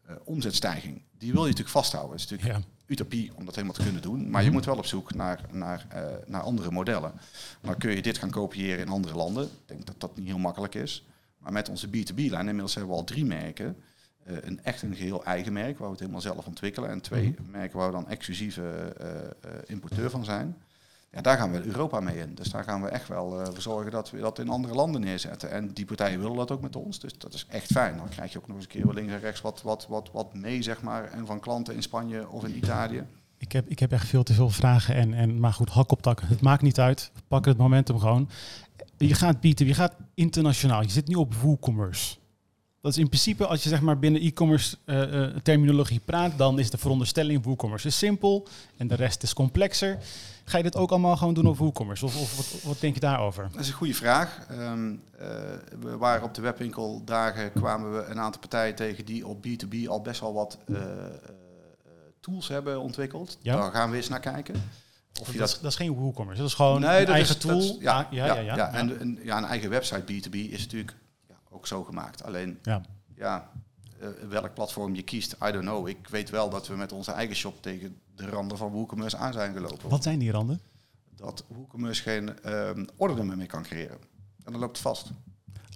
[0.06, 1.02] eh, omzetstijging.
[1.18, 2.12] Die wil je natuurlijk vasthouden.
[2.12, 2.64] Het is natuurlijk Ja.
[2.86, 4.30] utopie om dat helemaal te kunnen doen.
[4.30, 5.86] Maar je moet wel op zoek naar, naar,
[6.26, 7.12] naar andere modellen.
[7.60, 9.44] Dan kun je dit gaan kopiëren in andere landen.
[9.44, 11.06] Ik denk dat dat niet heel makkelijk is.
[11.38, 13.76] Maar met onze B2B-lijn, inmiddels hebben we al drie merken.
[14.24, 16.90] Eh, een echt een geheel eigen merk, waar we het helemaal zelf ontwikkelen.
[16.90, 19.30] En twee merken waar we dan exclusieve eh, eh,
[19.66, 20.56] importeur van zijn.
[21.10, 22.34] Ja, daar gaan we Europa mee in.
[22.34, 25.50] Dus daar gaan we echt wel voor zorgen dat we dat in andere landen neerzetten.
[25.50, 27.00] En die partijen willen dat ook met ons.
[27.00, 27.96] Dus dat is echt fijn.
[27.96, 30.34] Dan krijg je ook nog eens een keer links en rechts wat, wat, wat, wat
[30.34, 31.04] mee, zeg maar.
[31.04, 33.06] En van klanten in Spanje of in Italië.
[33.38, 34.94] Ik heb, ik heb echt veel te veel vragen.
[34.94, 36.20] En, en, maar goed, hak op tak.
[36.24, 37.10] Het maakt niet uit.
[37.14, 38.28] We pakken het momentum gewoon.
[38.98, 40.82] Je gaat bieden, je gaat internationaal.
[40.82, 42.16] Je zit nu op WooCommerce.
[42.80, 46.58] Dat is in principe, als je zeg maar binnen e-commerce eh, eh, terminologie praat, dan
[46.58, 49.98] is de veronderstelling WooCommerce is simpel en de rest is complexer.
[50.44, 52.04] Ga je dit ook allemaal gewoon doen op WooCommerce?
[52.04, 53.48] Of, of wat, wat denk je daarover?
[53.52, 54.46] Dat is een goede vraag.
[54.48, 55.28] Ehm, eh,
[55.80, 60.02] we waren op de webwinkeldagen, kwamen we een aantal partijen tegen die op B2B al
[60.02, 60.58] best wel wat
[62.20, 63.38] tools hebben ontwikkeld.
[63.42, 63.56] Ja.
[63.56, 64.54] Daar gaan we eens naar kijken.
[65.20, 66.40] Of dat, dat is, dat is geen WooCommerce.
[66.42, 67.50] Dat is gewoon Nee, een dat eigen is- tool.
[67.60, 68.72] dat is- ja, Ah, ja, ja, ja, ja.
[68.72, 70.96] En, en ja, een eigen website B2B is natuurlijk
[71.28, 72.22] ja, ook zo gemaakt.
[72.24, 72.82] Alleen, Ja.
[73.16, 73.50] ja,
[74.00, 75.88] eh, welk platform je kiest, I don't know.
[75.88, 79.32] Ik weet wel dat we met onze eigen shop tegen de randen van WooCommerce aan
[79.32, 79.88] zijn gelopen.
[79.88, 80.60] Wat zijn die randen?
[81.16, 82.30] Dat WooCommerce geen
[82.96, 83.98] ordernummer meer kan creëren.
[84.44, 85.10] En dan loopt het vast.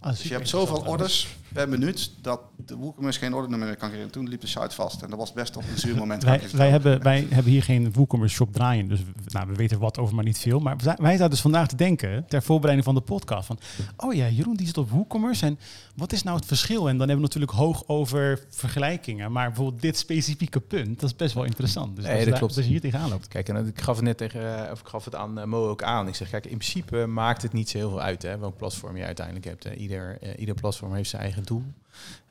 [0.02, 3.88] Ah, Dus je hebt zoveel orders per minuut dat de WooCommerce geen ordernummer meer kan
[3.90, 4.10] creëren.
[4.10, 6.22] Toen liep de site vast en dat was best op een zuur moment.
[6.22, 9.76] Wij, wij, hebben, wij hebben hier geen WooCommerce shop draaien, dus we- nou, we weten
[9.76, 10.60] er wat over, maar niet veel.
[10.60, 13.58] Maar wij- wij zaten dus vandaag te denken, ter voorbereiding van de podcast, van
[13.96, 15.58] oh ja, Jeroen die zit op WooCommerce en
[15.96, 16.88] wat is nou het verschil?
[16.88, 21.16] En dan hebben we natuurlijk hoog over vergelijkingen, maar bijvoorbeeld dit specifieke punt, dat is
[21.16, 21.96] best wel interessant.
[21.96, 22.56] Dus Nee, dat daar- klopt.
[22.56, 23.28] als je hier tegenaan loopt.
[23.28, 25.82] Kijk, en ik gaf het net tegen, of ik gaf het aan eh, Mo ook
[25.82, 26.08] aan.
[26.08, 28.96] Ik zeg, kijk, in principe maakt het niet zo heel veel uit, hè, welk platform
[28.96, 29.64] je uiteindelijk hebt.
[29.64, 29.70] Hè.
[29.92, 31.64] Ieder, eh, ieder platform heeft zijn eigen doel.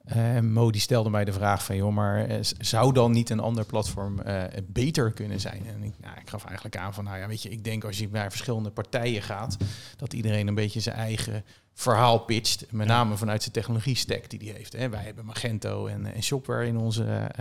[0.03, 3.39] Eh, Mo die stelde mij de vraag van, joh, maar eh, zou dan niet een
[3.39, 5.67] ander platform eh, beter kunnen zijn?
[5.67, 7.97] En ik, nou, ik gaf eigenlijk aan van, nou ja, weet je, ik denk als
[7.97, 9.57] je naar verschillende partijen gaat,
[9.97, 11.43] dat iedereen een beetje zijn eigen
[11.73, 12.65] verhaal pitcht.
[12.71, 14.73] Met name vanuit zijn technologie stack die die heeft.
[14.73, 14.89] Hè.
[14.89, 17.31] Wij hebben Magento en, en Shopware in, onze,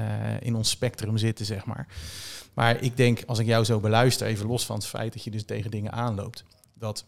[0.41, 1.87] in ons spectrum zitten, zeg maar.
[2.55, 5.31] Maar ik denk, als ik jou zo beluister, even los van het feit dat je
[5.31, 7.05] dus tegen dingen aanloopt, dat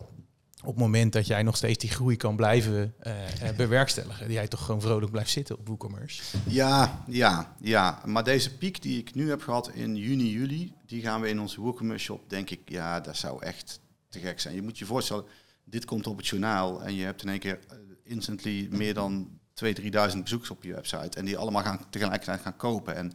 [0.62, 4.33] op het moment dat jij nog steeds die groei kan blijven eh, eh, bewerkstelligen, dat
[4.33, 6.22] jij toch gewoon vrolijk blijft zitten op WooCommerce.
[6.46, 8.03] Ja, ja, ja.
[8.05, 11.40] Maar deze piek die ik nu heb gehad in juni, juli, die gaan we in
[11.40, 14.55] onze WooCommerce shop, denk ik, ja, dat zou echt te gek zijn.
[14.55, 15.25] Je moet je voorstellen,
[15.64, 19.29] dit komt op het journaal en je hebt in één keer eh, instantly meer dan
[19.64, 21.18] 2.000, 3.000 bezoekers op je website.
[21.18, 22.96] En die allemaal gaan tegelijkertijd gaan kopen.
[22.96, 23.12] En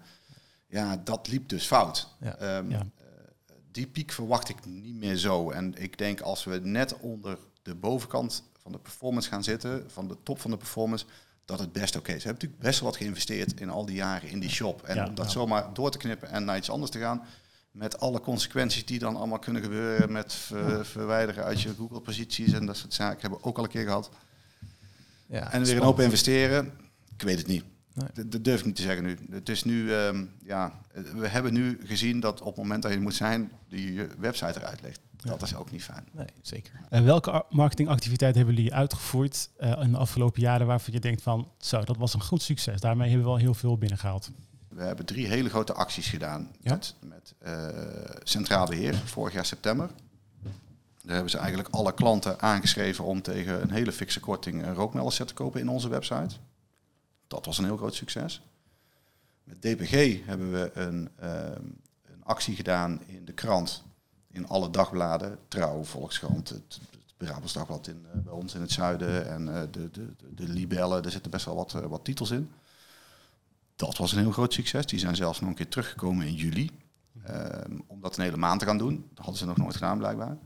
[0.67, 2.07] ja, dat liep dus fout.
[2.19, 2.35] Ja.
[2.35, 2.85] Ehm, Ja.
[3.77, 5.51] Die piek verwacht ik niet meer zo.
[5.51, 10.07] En ik denk als we net onder de bovenkant van de performance gaan zitten, van
[10.07, 11.05] de top van de performance,
[11.45, 12.23] dat het best oké is.
[12.23, 14.83] We hebben natuurlijk best wel wat geïnvesteerd in al die jaren in die shop.
[14.83, 15.31] En Ja, om dat ja.
[15.31, 17.21] zomaar door te knippen en naar iets anders te gaan,
[17.71, 22.65] met alle consequenties die dan allemaal kunnen gebeuren, met ver- verwijderen uit je Google-posities en
[22.65, 24.09] dat soort zaken, hebben we ook al een keer gehad.
[25.27, 26.73] Ja, En weer een hoop investeren,
[27.15, 27.63] ik weet het niet.
[27.97, 28.27] Nee.
[28.27, 29.17] Dat, durf ik niet te zeggen nu.
[29.31, 30.79] Het is nu, ehm, ja,
[31.15, 34.59] we hebben nu gezien dat op het moment dat je moet zijn, die je website
[34.59, 34.99] eruit ligt.
[35.17, 36.07] Dat is ook niet fijn.
[36.11, 36.71] Nee, zeker.
[36.89, 41.51] En welke marketingactiviteiten hebben jullie uitgevoerd eh, in de afgelopen jaren waarvan je denkt van,
[41.57, 42.81] zo, dat was een goed succes.
[42.81, 44.31] Daarmee hebben we wel heel veel binnengehaald.
[44.67, 46.71] We hebben drie hele grote acties gedaan Ja.
[46.73, 47.67] met, met eh,
[48.23, 49.89] Centraal Beheer vorig jaar september.
[51.01, 55.27] Daar hebben ze eigenlijk alle klanten aangeschreven om tegen een hele fikse korting een rookmelderset
[55.27, 56.35] te kopen in onze website.
[57.27, 58.41] Dat was een heel groot succes.
[59.43, 61.63] Met DPG hebben we een, ehm,
[62.05, 63.83] een actie gedaan in de krant,
[64.31, 66.79] in alle dagbladen, Trouw, Volkskrant, het,
[67.17, 67.55] Brabants
[67.87, 71.31] in, eh, bij ons in het zuiden en eh, de, de, de, Libellen, er zitten
[71.31, 72.51] best wel wat, eh, wat titels in.
[73.75, 74.85] Dat was een heel groot succes.
[74.85, 76.71] Die zijn zelfs nog een keer teruggekomen in juli.
[77.23, 79.05] Ehm, om dat een hele maand te gaan doen.
[79.09, 80.37] Dat hadden ze nog nooit gedaan blijkbaar.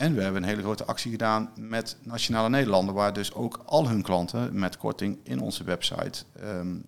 [0.00, 2.94] En we hebben een hele grote actie gedaan met Nationale Nederlanden.
[2.94, 6.86] Waar dus ook al hun klanten met korting in onze website eh, een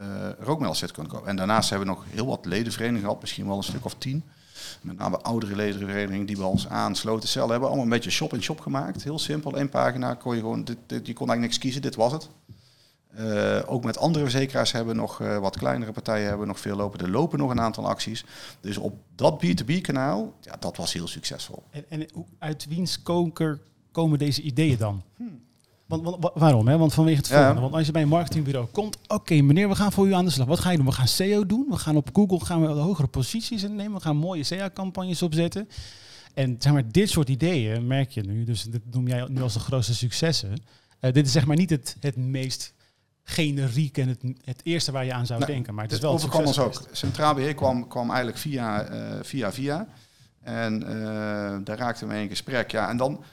[0.00, 0.06] uh,
[0.40, 1.28] rookmelderset kunnen kopen.
[1.28, 3.20] En daarnaast hebben we nog heel wat ledenverenigingen gehad.
[3.20, 4.24] Misschien wel een stuk of tien.
[4.80, 7.28] Met name oudere ledenverenigingen die bij ons aansloten.
[7.28, 9.02] Cel hebben allemaal een beetje shop-in-shop gemaakt.
[9.02, 10.14] Heel simpel, één pagina.
[10.14, 12.28] Kon je, gewoon, dit- je kon eigenlijk niks kiezen, dit was het.
[13.14, 16.60] Eh, ook met andere verzekeraars hebben we nog eh, wat kleinere partijen hebben we nog
[16.60, 17.00] veel lopen.
[17.00, 18.24] Er lopen nog een aantal acties.
[18.60, 21.62] Dus op dat B2B kanaal, ja, dat was heel succesvol.
[21.70, 22.06] En, en
[22.38, 23.60] uit wiens koker
[23.92, 25.02] komen deze ideeën dan?
[25.86, 26.68] Want, want, wa- waarom?
[26.68, 26.78] Hè?
[26.78, 27.36] Want vanwege het Ja.
[27.36, 27.60] volgende.
[27.60, 30.30] Want als je bij een marketingbureau komt, oké meneer, we gaan voor u aan de
[30.30, 30.46] slag.
[30.46, 30.86] Wat ga je doen?
[30.86, 31.66] We gaan SEO doen.
[31.68, 33.94] We gaan op Google gaan we de hogere posities innemen.
[33.94, 35.68] We gaan mooie SEO-campagnes opzetten.
[36.34, 38.44] En zeg maar, dit soort ideeën merk je nu.
[38.44, 40.52] Dus dit noem jij nu als de grootste successen.
[41.00, 42.74] Eh, dit is zeg maar niet het, het meest
[43.30, 45.74] generiek en het, het eerste waar je aan zou denken.
[45.74, 46.96] Maar het is wel het overkwam ons succes ook.
[46.96, 49.88] Centraal Beheer kwam, kwam eigenlijk via, eh, via via.
[50.40, 52.70] En eh, daar raakten we in gesprek.
[52.70, 53.24] Ja, en dan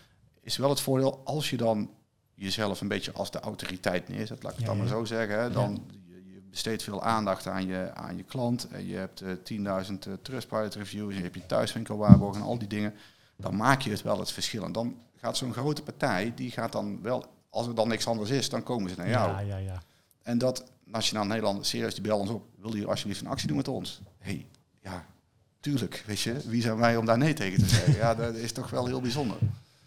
[0.42, 1.90] is wel het voordeel, als je dan
[2.34, 4.94] jezelf een beetje als de autoriteit neerzet, laat ik het Ja, dan maar ja.
[4.94, 5.40] zo zeggen.
[5.42, 8.68] Hè, dan je, je besteedt veel aandacht aan je, aan je klant.
[8.68, 11.12] En je hebt eh 10.000 eh, Trustpilot reviews.
[11.12, 12.94] En je hebt je thuiswinkelwaarborg en al die dingen.
[13.36, 14.64] Dan maak je het wel het verschil.
[14.64, 18.30] En dan gaat zo'n grote partij, die gaat dan wel, als er dan niks anders
[18.30, 19.32] is, dan komen ze naar jou.
[19.32, 19.82] Ja, ja, ja.
[20.24, 22.46] En dat Nationaal Nederland, serieus, die bel ons op.
[22.60, 24.02] Wil je alsjeblieft een actie doen met ons?
[24.18, 24.46] hey,
[24.82, 25.06] ja,
[25.60, 26.36] tuurlijk, weet je.
[26.46, 27.96] Wie zijn wij om daar nee tegen te zeggen?
[27.96, 29.38] Ja, dat is toch wel heel bijzonder.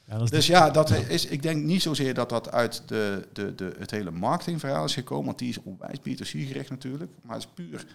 [0.04, 3.74] ja Dus ja, dat is, ik denk niet zozeer dat dat uit de, de, de,
[3.78, 5.24] het hele marketingverhaal is gekomen.
[5.24, 7.10] Want die is onwijs B2C gericht natuurlijk.
[7.22, 7.86] Maar het is puur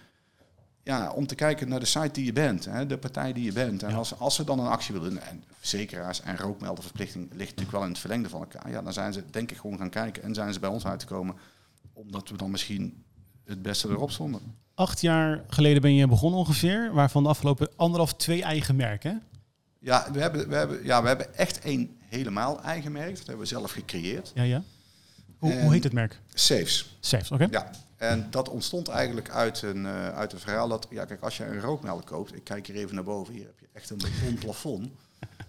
[0.86, 2.64] ja, om te kijken naar de site die je bent.
[2.64, 3.82] Hè, de partij die je bent.
[3.82, 3.96] En Ja.
[3.96, 5.22] als, als ze dan een actie willen...
[5.22, 8.70] En verzekeraars en rookmelderverplichting ligt natuurlijk wel in het verlengde van elkaar.
[8.70, 10.22] Ja, dan zijn ze denk ik gewoon gaan kijken.
[10.22, 11.34] En zijn ze bij ons uitgekomen.
[11.92, 13.04] Omdat we dan misschien
[13.44, 14.40] het beste erop stonden.
[14.74, 19.22] acht jaar geleden ben je begonnen ongeveer, waarvan de afgelopen anderhalf, twee eigen merken.
[19.78, 23.16] Ja, we hebben, we hebben, ja, we hebben echt één helemaal eigen merk.
[23.16, 24.32] Dat hebben we zelf gecreëerd.
[24.34, 24.62] Ja, ja.
[25.38, 26.20] Hoe, hoe heet het merk?
[26.34, 26.96] Saves.
[27.00, 27.46] Safes, oké.
[27.50, 31.36] Ja, en dat ontstond eigenlijk uit een, eh, uit een verhaal dat, ja kijk, als
[31.36, 33.96] je een rookmelk koopt, ik kijk hier even naar boven, hier heb je echt een
[33.96, 34.88] beton plafond,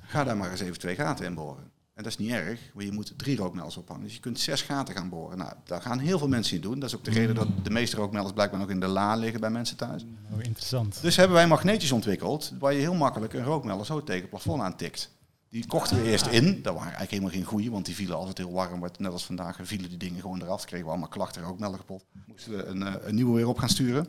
[0.02, 1.72] ga daar maar eens even twee gaten in boren.
[1.98, 4.04] En dat is niet erg, want je moet drie rookmelders ophangen.
[4.04, 5.38] Dus je kunt zes gaten gaan boren.
[5.38, 6.80] Nou, daar gaan heel veel mensen in doen.
[6.80, 9.40] Dat is ook de reden dat de meeste rookmelders blijkbaar nog in de la liggen
[9.40, 10.06] bij mensen thuis.
[10.32, 11.02] Oh, interessant.
[11.02, 14.62] Dus hebben wij magneetjes ontwikkeld, waar je heel makkelijk een rookmelder zo tegen het plafond
[14.62, 15.10] aantikt.
[15.50, 16.62] Die kochten we eerst in.
[16.62, 18.80] Dat waren eigenlijk helemaal geen goeie, want die vielen altijd heel warm.
[18.98, 20.66] Net als vandaag vielen die dingen gewoon eraf.
[20.66, 22.06] Kregen we allemaal klachten, rookmelder kapot.
[22.26, 24.08] Moesten we een, eh, een nieuwe weer op gaan sturen.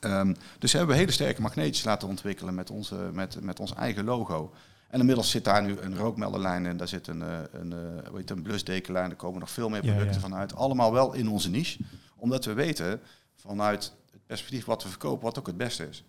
[0.00, 4.04] Ehm, dus hebben we hele sterke magneetjes laten ontwikkelen met, onze, met, met ons eigen
[4.04, 4.52] logo.
[4.88, 8.30] En inmiddels zit daar nu een rookmelderlijn in, daar zit een, eh, een, eh, het,
[8.30, 10.28] een blusdekenlijn, er komen nog veel meer Ja, producten ja.
[10.28, 10.54] vanuit.
[10.54, 11.78] Allemaal wel in onze niche,
[12.16, 13.00] omdat we weten
[13.36, 16.04] vanuit het perspectief wat we verkopen, wat ook het beste is.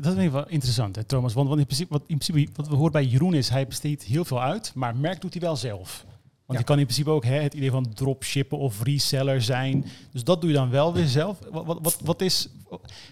[0.00, 1.32] Dat vind ik wel interessant, hè, Thomas.
[1.34, 4.02] Want, want in, principe, wat, in principe wat we horen bij Jeroen is, hij besteedt
[4.02, 6.04] heel veel uit, maar merk doet hij wel zelf.
[6.46, 6.58] Want Ja.
[6.58, 9.84] je kan in principe ook hè, het idee van dropshippen of reseller zijn.
[10.12, 11.38] Dus dat doe je dan wel weer zelf.
[11.50, 12.48] Wat, wat, wat, wat, is,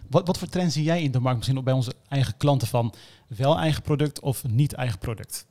[0.09, 2.69] wat, wat voor trends zie jij in de markt misschien ook bij onze eigen klanten
[2.69, 2.95] van
[3.37, 5.47] wel eigen product of niet eigen product?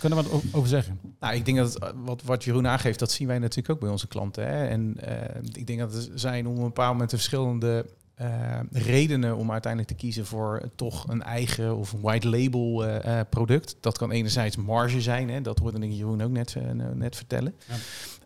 [0.00, 1.00] Kunnen we wat over zeggen?
[1.20, 3.90] Nou, ik denk dat het, wat, wat Jeroen aangeeft, dat zien wij natuurlijk ook bij
[3.90, 4.46] onze klanten.
[4.46, 4.66] Hè?
[4.66, 7.92] En eh, ik denk dat er zijn op een bepaald moment de verschillende eh,
[8.72, 13.26] redenen om uiteindelijk te kiezen voor toch een eigen of een white label eh, eh,
[13.30, 13.76] product.
[13.80, 15.40] Dat kan enerzijds marge zijn, hè?
[15.40, 16.62] dat hoorde ik Jeroen ook net, eh,
[16.94, 17.54] net vertellen.
[17.68, 17.74] Ja.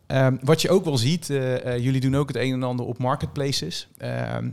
[0.07, 2.87] Ehm, wat je ook wel ziet, eh, eh, jullie doen ook het een en ander
[2.87, 3.89] op marketplaces.
[3.99, 4.51] Ehm,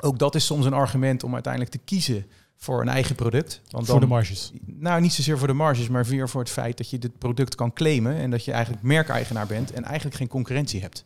[0.00, 2.26] ook dat is soms een argument om uiteindelijk te kiezen
[2.62, 3.60] voor een eigen product.
[3.70, 4.52] Want voor de dan- marges.
[4.64, 7.54] nou, niet zozeer voor de marges, maar meer voor het feit dat je dit product
[7.54, 11.04] kan claimen en dat je eigenlijk merkeigenaar bent en eigenlijk geen concurrentie hebt.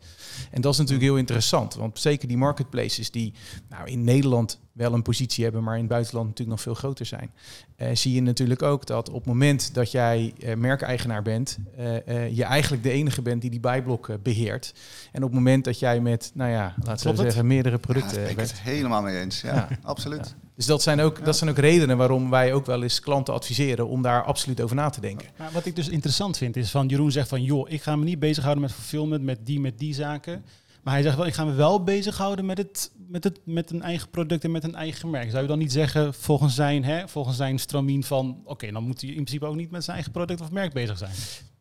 [0.51, 3.33] En dat is natuurlijk heel interessant, want zeker die marketplaces die
[3.69, 7.05] nou, in Nederland wel een positie hebben, maar in het buitenland natuurlijk nog veel groter
[7.05, 7.31] zijn,
[7.75, 12.07] eh, zie je natuurlijk ook dat op het moment dat jij eh, merkeigenaar bent, eh,
[12.07, 14.73] eh, je eigenlijk de enige bent die die bijblok eh, beheert.
[15.11, 18.15] En op het moment dat jij met, nou ja, laten we zeggen, meerdere Ja, producten
[18.15, 19.41] daar ben ik het helemaal mee eens.
[19.41, 19.67] Ja, Ja.
[19.83, 20.35] absoluut.
[20.57, 23.87] Dus dat zijn, ook, dat zijn ook redenen waarom wij ook wel eens klanten adviseren
[23.87, 25.29] om daar absoluut over na te denken.
[25.37, 28.03] Maar wat ik dus interessant vind is van Jeroen zegt van joh, ik ga me
[28.03, 30.45] niet bezighouden met fulfillment, met die, met die zaken.
[30.83, 33.81] Maar hij zegt wel, ik ga me wel bezighouden met, het, met, het, met een
[33.81, 35.29] eigen product en met een eigen merk.
[35.29, 39.01] Zou je dan niet zeggen, volgens zijn, hè, volgens zijn stramien van, oké, dan moet
[39.01, 41.11] hij in principe ook niet met zijn eigen product of merk bezig zijn.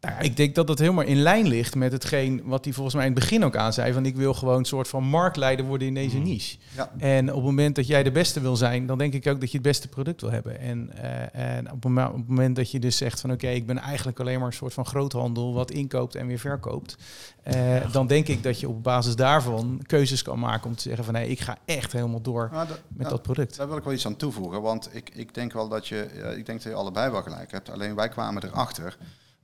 [0.01, 2.95] Nou, ja, ik denk dat dat helemaal in lijn ligt met hetgeen wat hij volgens
[2.95, 3.93] mij in het begin ook aan zei.
[3.93, 6.57] Van ik wil gewoon een soort van marktleider worden in deze niche.
[6.77, 6.91] Ja.
[6.99, 9.51] En op het moment dat jij de beste wil zijn, dan denk ik ook dat
[9.51, 10.61] je het beste product wil hebben.
[10.61, 10.91] En,
[11.33, 11.93] eh, en op, het
[12.29, 14.87] moment dat je dus zegt van oké, ik ben eigenlijk alleen maar een soort van
[14.87, 16.97] groothandel wat inkoopt en weer verkoopt.
[17.43, 21.05] eh, dan denk ik dat je op basis daarvan keuzes kan maken om te zeggen
[21.05, 23.57] van nee, ik ga echt helemaal door dat- met dat product.
[23.57, 26.29] Daar wil ik wel iets aan toevoegen, want ik, ik denk wel dat je, ja,
[26.29, 27.71] ik denk dat je allebei wel gelijk hebt.
[27.71, 28.97] Alleen wij kwamen erachter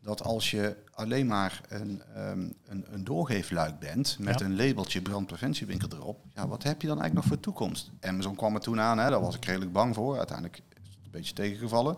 [0.03, 4.45] dat als je alleen maar een, ehm, een, een doorgeefluik bent met Ja.
[4.45, 7.91] een labeltje brandpreventiewinkel erop, ja, wat heb je dan eigenlijk nog voor toekomst?
[8.01, 10.17] Amazon kwam er toen aan, hè, daar was ik redelijk bang voor.
[10.19, 11.97] Uiteindelijk is het een beetje tegengevallen.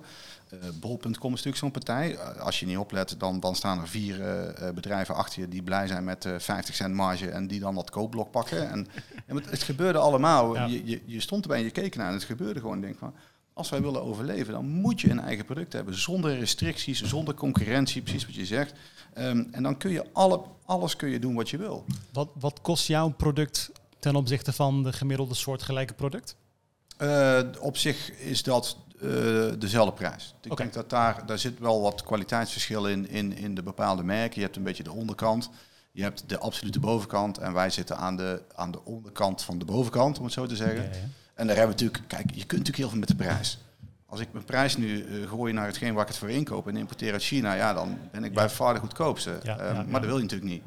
[0.48, 2.16] Eh Bol.com is natuurlijk zo'n partij.
[2.16, 5.62] Eh, als je niet oplet, dan, dan staan er vier eh, bedrijven achter je die
[5.62, 8.70] blij zijn met eh 50 cent marge en die dan dat koopblok pakken.
[8.70, 8.86] En,
[9.26, 10.54] het, het gebeurde allemaal.
[10.54, 10.64] Ja.
[10.64, 12.76] Je, je, je stond erbij en je keek naar en het gebeurde gewoon.
[12.76, 13.14] Ik denk van,
[13.54, 15.98] als wij willen overleven, dan moet je een eigen product hebben.
[15.98, 18.72] Zonder restricties, zonder concurrentie, precies wat je zegt.
[19.14, 21.84] Ehm, en dan kun je alle, alles kun je doen wat je wil.
[22.12, 26.36] Wat, wat kost jouw product ten opzichte van de gemiddelde soortgelijke product?
[26.96, 29.10] Eh, op zich is dat eh,
[29.58, 30.34] dezelfde prijs.
[30.42, 34.34] Ik denk dat daar, daar zit wel wat kwaliteitsverschil in, in, in de bepaalde merken.
[34.34, 35.50] Je hebt een beetje de onderkant,
[35.92, 37.38] je hebt de absolute bovenkant.
[37.38, 40.56] En wij zitten aan de, aan de onderkant van de bovenkant, om het zo te
[40.56, 40.82] zeggen.
[40.82, 41.08] Ja.
[41.34, 43.58] En daar hebben we natuurlijk, kijk, je kunt natuurlijk heel veel met de prijs.
[44.06, 46.76] Als ik mijn prijs nu eh, gooi naar hetgeen waar ik het voor inkoop en
[46.76, 48.34] importeer uit China, ja, dan ben ik Ja.
[48.36, 49.38] bij far de goedkoopste.
[49.42, 49.82] Ja, Eh, ja, ja.
[49.82, 50.62] Maar dat wil je natuurlijk niet.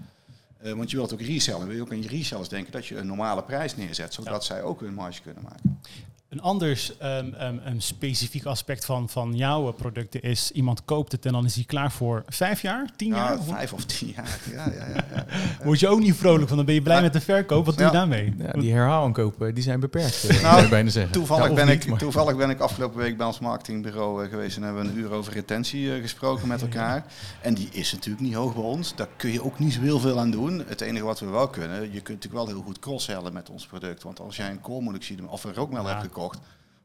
[0.57, 1.67] Eh, want je wilt ook resellen.
[1.67, 4.61] Wil je ook aan je resellers denken dat je een normale prijs neerzet, zodat zij
[4.61, 5.79] ook hun marge kunnen maken.
[6.29, 11.25] Een anders ehm, ehm, een specifiek aspect van, van jouw producten is, iemand koopt het
[11.25, 13.33] en dan is hij klaar voor vijf jaar, tien jaar?
[13.33, 14.39] Ja, Of- vijf of tien jaar.
[14.51, 15.25] Ja, ja, ja, ja.
[15.65, 17.65] Word je ook niet vrolijk van, dan ben je blij met de verkoop.
[17.65, 17.97] Wat doe je Ja.
[17.97, 18.33] daarmee?
[18.37, 21.11] Ja, die herhaalaankopen die zijn beperkt, eh, Nou, bijna zeggen.
[21.11, 24.63] Toevallig, ben niet, ik, toevallig ben ik afgelopen week bij ons marketingbureau eh, geweest en
[24.63, 27.05] hebben we een uur over retentie eh, gesproken met elkaar.
[27.41, 28.95] En die is natuurlijk niet hoog bij ons.
[28.95, 30.63] Daar kun je ook niet zo heel veel aan doen.
[30.67, 33.65] Het enige wat we wel kunnen, je kunt natuurlijk wel heel goed cross-sellen met ons
[33.67, 34.03] product.
[34.03, 35.97] Want als jij een koolmonoxide of een rookmelder Ja.
[35.97, 36.15] hebt gekocht,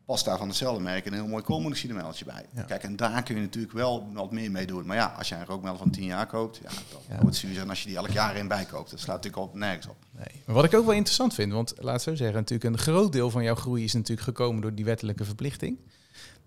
[0.05, 2.47] past daar van hetzelfde merk een heel mooi koolmonoxidemeldje bij.
[2.55, 2.63] Ja.
[2.63, 4.87] Kijk, en daar kun je natuurlijk wel wat meer mee doen.
[4.87, 7.13] Maar ja, als jij een rookmelder van 10 jaar koopt, ja, dan Ja.
[7.15, 8.91] wordt het zuur zijn als je die elk jaar in bijkoopt.
[8.91, 9.97] Dat slaat natuurlijk op nergens op.
[10.11, 10.43] Nee.
[10.47, 13.31] Maar wat ik ook wel interessant vind, want laat zo zeggen, natuurlijk een groot deel
[13.31, 15.79] van jouw groei is natuurlijk gekomen door die wettelijke verplichting.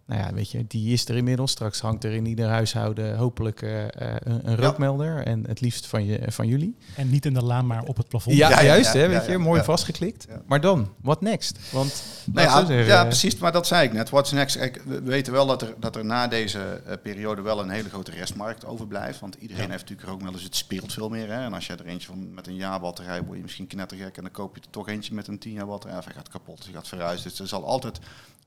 [0.08, 1.52] Nou ja, weet je, die is er inmiddels.
[1.52, 3.90] Straks hangt er in ieder huishouden hopelijk eh, eh,
[4.20, 4.56] een, een Ja.
[4.64, 5.26] rookmelder.
[5.26, 6.76] En het liefst van, je, van jullie.
[6.96, 8.36] En niet in de laan, maar op het plafond.
[8.36, 9.66] Ja, juist, ja, hè, ja, weet je, ja, mooi ja.
[9.66, 10.26] vastgeklikt.
[10.30, 10.42] Ja.
[10.46, 11.60] Maar dan, what next?
[11.72, 13.38] Want, Nou ja, zo zeggen, ja, precies.
[13.38, 14.10] Maar dat zei ik net.
[14.10, 14.58] What's next?
[14.58, 17.90] Kijk, we weten wel dat er, dat er na deze eh, periode wel een hele
[17.90, 19.20] grote restmarkt overblijft.
[19.20, 19.70] Want iedereen Ja.
[19.70, 21.28] heeft natuurlijk ook wel eens, het speelt veel meer.
[21.32, 21.44] Hè?
[21.44, 24.18] En als je er eentje van met een jaar batterij, word je misschien knettergek.
[24.18, 25.98] En dan koop je er toch eentje met een 10 jaar batterij.
[25.98, 27.30] Of hij gaat kapot, hij gaat verhuizen.
[27.30, 28.00] Dus er zal altijd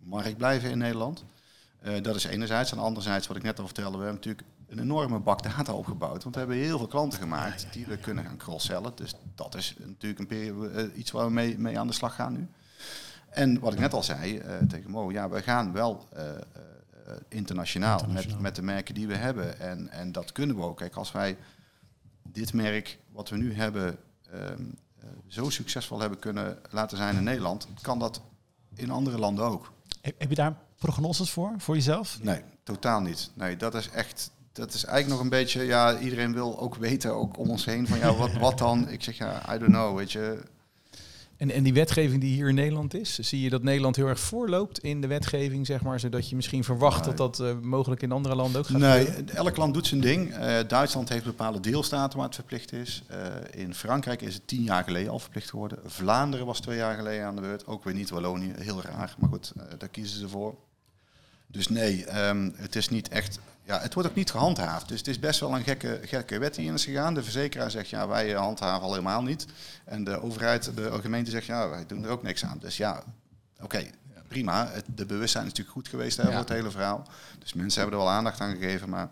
[0.03, 1.25] markt blijven in Nederland.
[1.81, 2.73] Eh, dat is enerzijds.
[2.73, 6.23] En anderzijds, wat ik net al vertelde, we hebben natuurlijk een enorme bak data opgebouwd.
[6.23, 8.93] Want we hebben heel veel klanten gemaakt die we kunnen gaan cross-sellen.
[8.95, 12.15] Dus dat is natuurlijk een periode, eh, iets waar we mee, mee aan de slag
[12.15, 12.49] gaan nu.
[13.31, 16.09] En wat ik net al zei eh, tegen Mo, ja, we gaan wel
[17.29, 18.37] internationaal, Internationaal.
[18.37, 19.61] Met, met de merken die we hebben.
[19.61, 20.77] En, en dat kunnen we ook.
[20.77, 21.37] Kijk, als wij
[22.33, 23.99] dit merk wat we nu hebben
[24.31, 24.63] ehm,
[25.01, 28.23] eh, zo succesvol hebben kunnen laten zijn in Nederland, kan dat
[28.75, 29.73] in andere landen ook.
[30.01, 32.19] Heb heb je daar prognoses voor, voor jezelf?
[32.23, 33.31] Nee, totaal niet.
[33.35, 34.31] Nee, dat is echt.
[34.53, 35.63] Dat is eigenlijk nog een beetje.
[35.63, 38.89] Ja, iedereen wil ook weten, ook om ons heen, van ja, wat, wat dan?
[38.89, 39.97] Ik zeg ja, I don't know.
[39.97, 40.43] Weet je,
[41.37, 44.21] En, en die wetgeving die hier in Nederland is, zie je dat Nederland heel erg
[44.21, 47.15] voorloopt in de wetgeving, zeg maar, zodat je misschien verwacht Nee.
[47.15, 49.35] dat dat eh, mogelijk in andere landen ook gaat Nee, gebeuren?
[49.37, 50.35] elk land doet zijn ding.
[50.35, 53.03] Eh, Duitsland heeft bepaalde deelstaten waar het verplicht is.
[53.07, 53.19] Eh,
[53.63, 55.79] in Frankrijk is het tien jaar geleden al verplicht geworden.
[55.85, 57.67] Vlaanderen was twee jaar geleden aan de beurt.
[57.67, 59.15] Ook weer niet Wallonië, heel raar.
[59.19, 60.55] Maar goed, daar kiezen ze voor.
[61.51, 63.39] Dus nee, ehm, het is niet echt.
[63.65, 64.89] Ja, het wordt ook niet gehandhaafd.
[64.89, 67.15] Dus het is best wel een gekke, gekke wet die in is gegaan.
[67.15, 69.47] De verzekeraar zegt ja, wij eh, handhaven al helemaal niet.
[69.85, 72.59] En de overheid, de gemeente zegt ja, wij doen er ook niks aan.
[72.59, 73.03] Dus ja,
[73.61, 73.87] oké,
[74.29, 74.69] prima.
[74.71, 76.25] Het, de bewustzijn is natuurlijk goed geweest Ja.
[76.25, 77.07] voor het hele verhaal.
[77.39, 78.89] Dus mensen hebben er wel aandacht aan gegeven.
[78.89, 79.11] Maar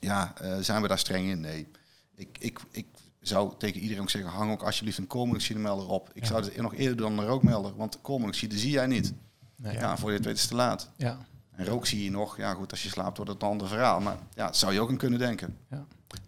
[0.00, 1.40] ja, eh, zijn we daar streng in?
[1.40, 1.68] Nee.
[2.16, 2.86] Ik, ik, ik
[3.20, 6.10] zou tegen iedereen ook zeggen, hang ook alsjeblieft een koolmonoxidemelder op.
[6.12, 6.28] Ik Ja.
[6.28, 7.76] zou het nog eerder doen dan een rookmelder.
[7.76, 9.12] Want koolmonoxide zie jij niet.
[9.56, 9.74] Nee.
[9.74, 10.90] Ja, voor je het weet is te laat.
[10.96, 11.18] Ja.
[11.56, 12.36] En rook zie je nog.
[12.36, 14.00] Ja goed, als je slaapt wordt het een ander verhaal.
[14.00, 15.56] Maar ja, dat zou je ook aan kunnen denken.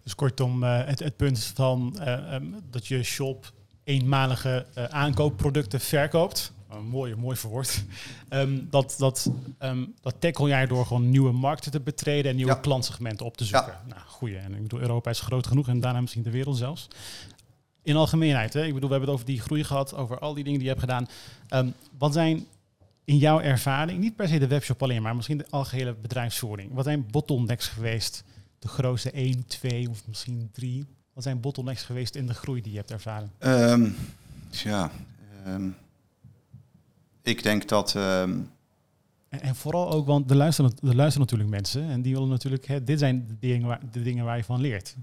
[0.03, 3.51] Dus kortom, eh, het, het punt van eh, ehm, dat je shop
[3.83, 6.51] eenmalige eh, aankoopproducten verkoopt.
[6.69, 7.83] Een mooi, mooi verwoord.
[8.29, 12.51] Ehm, dat, dat, ehm, dat tackle jij door gewoon nieuwe markten te betreden en nieuwe
[12.51, 12.57] Ja.
[12.57, 13.77] klantsegmenten op te zoeken.
[13.87, 14.37] Nou, goeie.
[14.37, 16.87] En ik bedoel, Europa is groot genoeg en daarna misschien de wereld zelfs.
[17.83, 18.65] In algemeenheid, hè?
[18.65, 20.73] ik bedoel, we hebben het over die groei gehad, over al die dingen die je
[20.75, 21.07] hebt gedaan.
[21.47, 22.47] Ehm, wat zijn
[23.09, 26.73] in jouw ervaring, niet per se de webshop alleen, maar misschien de algehele bedrijfsvoering.
[26.73, 28.23] Wat zijn bottlenecks geweest?
[28.59, 30.85] De grootste 1, 2 of misschien 3?
[31.13, 33.31] Wat zijn bottlenecks geweest in de groei die je hebt ervaren?
[33.37, 33.89] Ehm,
[34.49, 34.91] ja,
[35.45, 35.69] ehm,
[37.21, 37.95] ik denk dat...
[37.95, 38.39] ehm,
[39.29, 42.65] En, en vooral ook, want er luisteren, er luisteren natuurlijk mensen en die willen natuurlijk,
[42.67, 44.95] hè, dit zijn de dingen, waar, de dingen waar je van leert.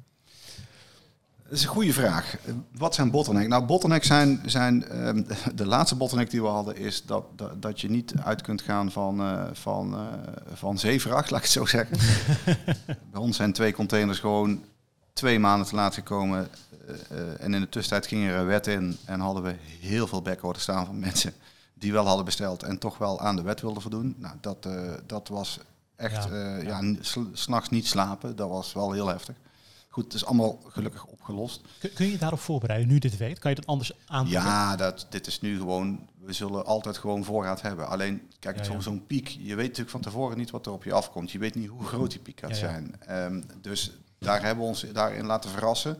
[1.48, 2.36] Dat is een goede vraag.
[2.72, 3.48] Wat zijn bottlenecks?
[3.48, 5.22] Nou, bottlenecks zijn, zijn ehm,
[5.54, 8.90] de laatste bottleneck die we hadden, is dat, dat, dat je niet uit kunt gaan
[8.90, 11.96] van, eh, van, eh, van zeevracht, laat ik het zo zeggen.
[13.12, 14.64] Bij ons zijn twee containers gewoon
[15.12, 16.48] twee maanden te laat gekomen.
[17.08, 20.22] eh, en in de tussentijd ging er een wet in en hadden we heel veel
[20.22, 21.32] backorder staan van mensen
[21.74, 24.14] die wel hadden besteld en toch wel aan de wet wilden voldoen.
[24.18, 24.68] Nou, dat,
[25.06, 25.58] dat was
[25.96, 26.94] echt, Ja, ja, ja.
[27.32, 28.36] s'nachts niet slapen.
[28.36, 29.36] Dat was wel heel heftig.
[29.96, 31.60] Goed, het is allemaal gelukkig opgelost.
[31.78, 33.38] Kun, kun je daarop voorbereiden, nu dit weet?
[33.38, 34.42] Kan je dat anders aanpakken?
[34.42, 37.88] Ja, dat, dit is nu gewoon, we zullen altijd gewoon voorraad hebben.
[37.88, 38.80] Alleen, kijk, Ja, ja.
[38.80, 41.30] zo'n piek, je weet natuurlijk van tevoren niet wat er op je afkomt.
[41.30, 42.94] Je weet niet hoe groot die piek gaat Ja, zijn.
[43.06, 45.98] Ehm, dus daar hebben we ons daarin laten verrassen.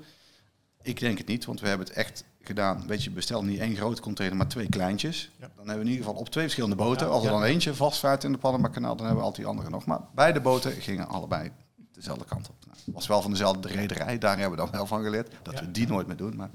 [0.83, 2.87] Ik denk het niet, want we hebben het echt gedaan.
[2.87, 5.31] Weet je, bestel niet één grote container, maar twee kleintjes.
[5.41, 5.47] Ja.
[5.57, 7.07] Dan hebben we in ieder geval op twee verschillende boten.
[7.07, 7.39] Ja, Als er ja.
[7.39, 9.85] dan eentje vastvaart in de Panama-kanaal, dan hebben we altijd die andere nog.
[9.87, 11.51] Maar beide boten gingen allebei
[11.93, 12.66] dezelfde kant op.
[12.93, 15.35] Was wel van dezelfde rederij, daar hebben we dan wel van geleerd.
[15.43, 15.61] Dat Ja.
[15.61, 16.37] we die nooit meer doen.
[16.37, 16.51] Maar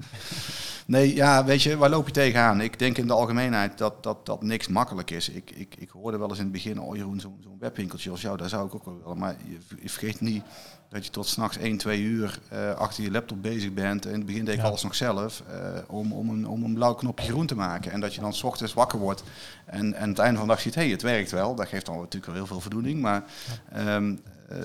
[0.85, 2.61] Nee, ja, weet je, waar loop je tegenaan?
[2.61, 5.29] Ik denk in de algemeenheid dat, dat, dat niks makkelijk is.
[5.29, 8.37] Ik, ik, ik hoorde wel eens in het begin, oh Jeroen, zo'n webwinkeltje als jou,
[8.37, 9.17] daar zou ik ook wel willen.
[9.17, 10.43] Maar je, je vergeet niet
[10.91, 14.05] dat je tot s'nachts 1, 2 uur eh, achter je laptop bezig bent.
[14.05, 14.67] En in het begin deed ik Ja.
[14.67, 17.91] alles nog zelf eh, om, om, een, om een blauw knopje groen te maken.
[17.91, 19.23] En dat je dan s ochtends wakker wordt
[19.65, 21.55] en, en aan het einde van de dag ziet, hé, hey, het werkt wel.
[21.55, 23.01] Dat geeft dan natuurlijk wel heel veel voldoening.
[23.01, 23.23] Maar
[23.71, 24.15] ehm,
[24.49, 24.57] eh,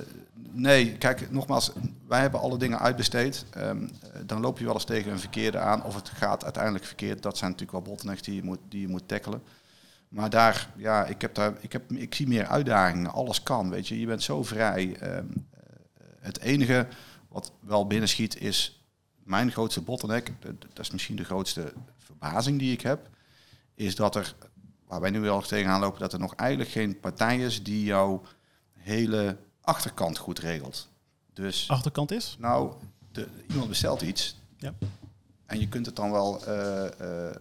[0.52, 1.72] nee, kijk, nogmaals,
[2.08, 3.44] wij hebben alle dingen uitbesteed.
[3.50, 5.84] Ehm, eh, dan loop je wel eens tegen een verkeerde aan.
[5.84, 7.22] Of het gaat uiteindelijk verkeerd.
[7.22, 9.42] Dat zijn natuurlijk wel bottlenecks die je moet, die je moet tackelen.
[10.08, 13.12] Maar daar, ja, ik, heb daar, ik, heb, ik zie meer uitdagingen.
[13.12, 14.00] Alles kan, weet je.
[14.00, 14.96] Je bent zo vrij.
[15.00, 15.55] Ehm, eh,
[16.26, 16.86] het enige
[17.28, 18.80] wat wel binnenschiet is
[19.22, 20.32] mijn grootste bottleneck.
[20.58, 23.08] Dat is misschien de grootste verbazing die ik heb.
[23.74, 24.34] Is dat er
[24.86, 28.22] waar wij nu wel tegenaan lopen, dat er nog eigenlijk geen partij is die jouw
[28.72, 30.88] hele achterkant goed regelt.
[31.32, 32.36] Dus, Achterkant is?
[32.38, 32.72] nou,
[33.12, 34.74] de, iemand bestelt iets Ja.
[35.46, 37.36] en je kunt het dan wel eh, eh,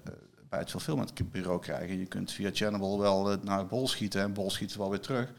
[0.50, 2.00] bij het fulfillmentbureau krijgen.
[2.00, 5.34] Je kunt via Channel wel eh, naar Bol schieten en Bol schiet wel weer terug.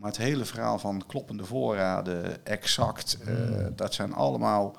[0.00, 4.76] Maar het hele verhaal van kloppende voorraden, exact, eh, dat zijn allemaal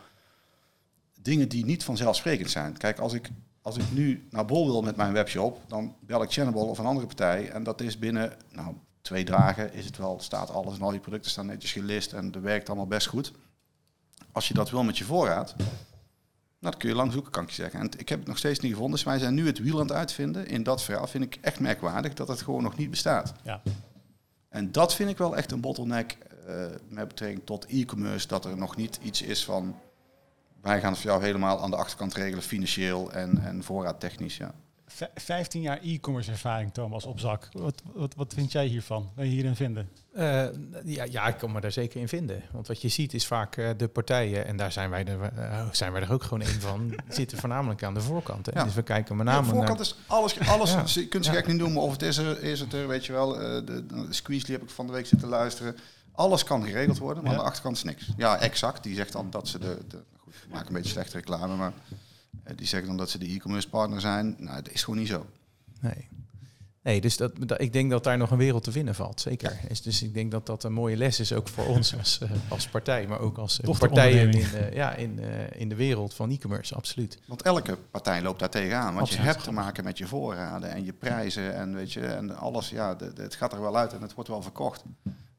[1.22, 2.78] dingen die niet vanzelfsprekend zijn.
[2.78, 3.30] Kijk, als ik,
[3.61, 6.86] als ik nu naar Bol wil met mijn webshop, dan bel ik Channel of een
[6.86, 7.49] andere partij.
[7.49, 10.99] En dat is binnen nou, twee dagen is het wel, staat alles en al die
[10.99, 13.32] producten staan netjes gelist en dat werkt allemaal best goed.
[14.32, 15.69] Als je dat wil met je voorraad, nou,
[16.59, 17.80] dat kun je lang zoeken, kan ik je zeggen.
[17.80, 18.95] En ik heb het nog steeds niet gevonden.
[18.95, 20.47] Dus wij zijn nu het wiel aan het uitvinden.
[20.47, 23.34] In dat verhaal vind ik echt merkwaardig dat het gewoon nog niet bestaat.
[23.43, 23.61] Ja.
[24.52, 28.28] En dat vind ik wel echt een bottleneck eh, met betrekking tot e-commerce.
[28.28, 29.76] Dat er nog niet iets is van,
[30.62, 34.38] wij gaan het voor jou helemaal aan de achterkant regelen, financieel en, en voorraadtechnisch.
[34.38, 34.54] Ja.
[34.96, 37.48] V- 15 jaar e-commerce ervaring, Thomas, op zak.
[37.52, 39.10] Wat, wat, wat vind jij hiervan?
[39.16, 39.89] Wat je hierin vinden?
[40.14, 40.46] Eh,
[40.86, 42.44] ja, ja, ik kan me daar zeker in vinden.
[42.52, 45.66] Want wat je ziet is vaak eh, de partijen, en daar zijn wij, er, eh,
[45.72, 48.46] zijn wij er ook gewoon één van, zitten voornamelijk aan de voorkant.
[48.46, 48.52] Hè?
[48.60, 48.64] Ja.
[48.64, 49.88] Dus we kijken met Ja, name de voorkant naar...
[49.88, 50.84] is alles, alles Ja.
[51.02, 51.38] je kunt ze Ja.
[51.38, 53.39] gek niet noemen of het is er, is het er, weet je wel.
[53.42, 55.76] eh, de, de Squeezely heb ik van de week zitten luisteren.
[56.12, 57.38] Alles kan geregeld worden, maar Ja.
[57.38, 58.08] aan de achterkant is niks.
[58.18, 58.84] Ja, exact.
[58.84, 61.74] Die zegt dan dat ze de, de goed, ik maak een beetje slechte reclame, maar
[62.55, 64.36] die zeggen dan dat ze de e-commerce partner zijn.
[64.39, 65.25] Nou, dat is gewoon niet zo.
[65.79, 66.07] Nee.
[66.84, 69.59] Nee, dus dat, dat, ik denk dat daar nog een wereld te winnen valt, zeker.
[69.67, 72.29] Is, dus ik denk dat dat een mooie les is, ook voor ons als, eh,
[72.49, 76.13] als partij, maar ook als eh, partijen in, eh, ja, in, eh, in de wereld
[76.13, 77.19] van e-commerce, absoluut.
[77.27, 78.86] Want elke partij loopt daar tegenaan.
[78.93, 79.23] Want Absoluut.
[79.25, 82.69] je hebt te maken met je voorraden en je prijzen en weet je, en alles,
[82.69, 84.84] ja, de- de- het gaat er wel uit en het wordt wel verkocht.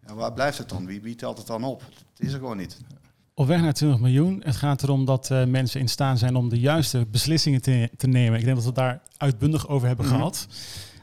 [0.06, 0.86] Ja, waar blijft het dan?
[0.86, 1.80] Wie, wie telt het dan op?
[1.80, 2.78] Het is er gewoon niet.
[3.34, 4.40] Op weg naar 20 miljoen.
[4.44, 8.06] Het gaat erom dat eh, mensen in staat zijn om de juiste beslissingen te, te
[8.06, 8.38] nemen.
[8.38, 10.14] Ik denk dat we het daar uitbundig over hebben Mhm.
[10.14, 10.46] gehad.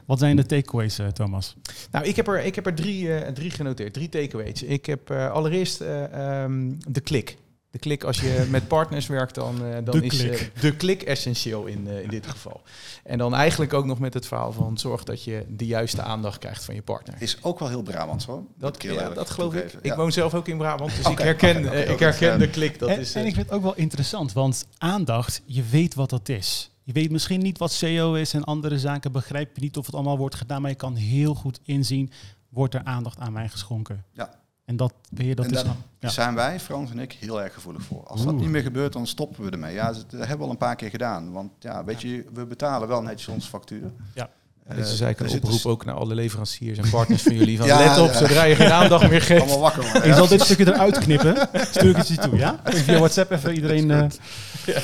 [0.06, 1.54] Wat zijn de takeaways, eh, Thomas?
[1.90, 4.62] Nou, ik heb er, ik heb er drie, eh, drie genoteerd, drie takeaways.
[4.62, 7.36] Ik heb allereerst eh, ehm, de klik.
[7.70, 10.52] De klik, als je met partners werkt, dan, eh, dan De is eh, klik.
[10.60, 12.62] de klik essentieel in, eh, in dit geval.
[13.04, 16.38] En dan eigenlijk ook nog met het verhaal van zorg dat je de juiste aandacht
[16.38, 17.14] krijgt van je partner.
[17.18, 18.42] Is ook wel heel Brabants hoor.
[18.58, 19.72] Dat, ja, dat geloof ik.
[19.72, 19.96] Ik Ja.
[19.96, 22.78] woon zelf ook in Brabant, dus ik herken, ik herken de klik.
[22.78, 26.10] Dat en, is, en ik vind het ook wel interessant, want aandacht, je weet wat
[26.10, 26.70] dat is.
[26.82, 29.94] Je weet misschien niet wat SEO is en andere zaken begrijp je niet of het
[29.94, 32.10] allemaal wordt gedaan, maar je kan heel goed inzien,
[32.48, 34.04] wordt er aandacht aan mij geschonken.
[34.12, 34.38] Ja.
[34.70, 35.56] En dat, weet je, dat En is...
[35.56, 36.08] daar dan- ja.
[36.08, 38.02] zijn wij, Frans en ik, heel erg gevoelig voor.
[38.06, 39.74] Als dat niet meer gebeurt, dan stoppen we ermee.
[39.74, 41.32] Ja, dat hebben we al een paar keer gedaan.
[41.32, 43.90] Want ja, weet je, we betalen wel netjes onze factuur.
[44.14, 44.28] Ja.
[44.66, 47.22] Eh, dit is eigenlijk dus een het is oproep ook naar alle leveranciers en partners
[47.22, 47.58] van jullie.
[47.58, 48.18] Van, Ja, let op, ja.
[48.18, 49.40] zodra je geen aandacht meer geeft.
[49.40, 50.04] Allemaal wakker worden.
[50.04, 51.48] Ik zal dit stukje eruit knippen.
[51.54, 52.60] Stuur ik het je toe, ja?
[52.64, 53.90] Via WhatsApp even iedereen...
[53.90, 54.04] eh,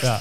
[0.03, 0.21] ja.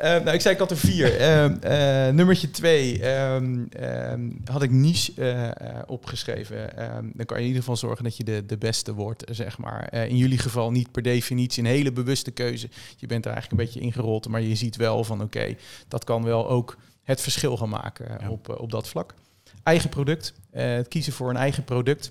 [0.00, 1.16] Eh, nou, ik zei ik had er vier.
[1.16, 6.70] Ehm, eh, nummertje twee ehm, ehm, had ik niche eh, opgeschreven.
[7.14, 9.94] Dan kan je in ieder geval zorgen dat je de, de beste wordt, zeg maar.
[9.94, 12.68] In jullie geval niet per definitie een hele bewuste keuze.
[12.96, 15.54] Je bent er eigenlijk een beetje ingerold, maar je ziet wel van oké,
[15.88, 18.30] dat kan wel ook het verschil gaan maken Ja.
[18.30, 19.14] op, op dat vlak.
[19.62, 20.32] Eigen product.
[20.50, 22.10] Het kiezen voor een eigen product.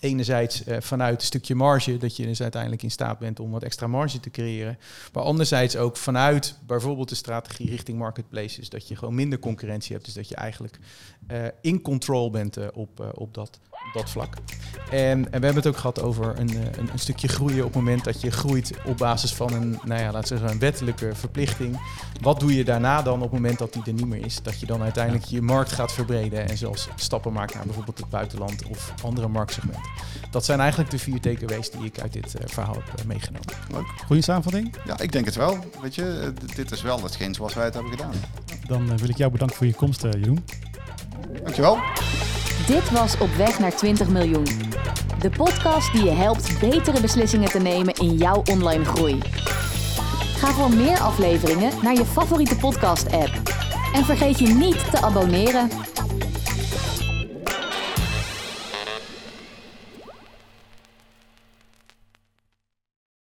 [0.00, 3.62] Enerzijds eh, vanuit een stukje marge, dat je dus uiteindelijk in staat bent om wat
[3.62, 4.78] extra marge te creëren.
[5.12, 10.04] Maar anderzijds ook vanuit bijvoorbeeld de strategie richting marketplaces, dat je gewoon minder concurrentie hebt.
[10.04, 10.78] Dus dat je eigenlijk
[11.26, 13.58] eh, in control bent eh, op, op, dat,
[13.92, 14.34] dat vlak.
[14.90, 17.74] En, en we hebben het ook gehad over een, eh, een, een stukje groeien op
[17.74, 20.58] het moment dat je groeit op basis van een, nou ja, laten we zeggen, een
[20.58, 21.80] wettelijke verplichting.
[22.20, 24.42] Wat doe je daarna dan op het moment dat die er niet meer is?
[24.42, 28.08] Dat je dan uiteindelijk je markt gaat verbreden en zelfs stappen maakt naar bijvoorbeeld het
[28.08, 29.90] buitenland of andere marktsegmenten.
[30.30, 33.46] Dat zijn eigenlijk de vier takeaways die ik uit dit eh, verhaal heb eh, meegenomen.
[33.70, 33.86] Leuk.
[34.06, 34.74] Goeie samenvatting?
[34.84, 35.58] Ja, ik denk het wel.
[35.82, 38.12] Weet je, dit is wel hetgeen zoals wij het hebben gedaan.
[38.66, 40.44] Dan wil ik jou bedanken voor je komst, eh, Jeroen.
[41.42, 41.78] Dankjewel.
[42.68, 44.46] Dit was Op weg naar 20 miljoen.
[45.20, 49.18] De podcast die je helpt betere beslissingen te nemen in jouw online groei.
[50.36, 53.30] Ga voor meer afleveringen naar je favoriete podcast-app.
[53.94, 55.68] En vergeet je niet te abonneren.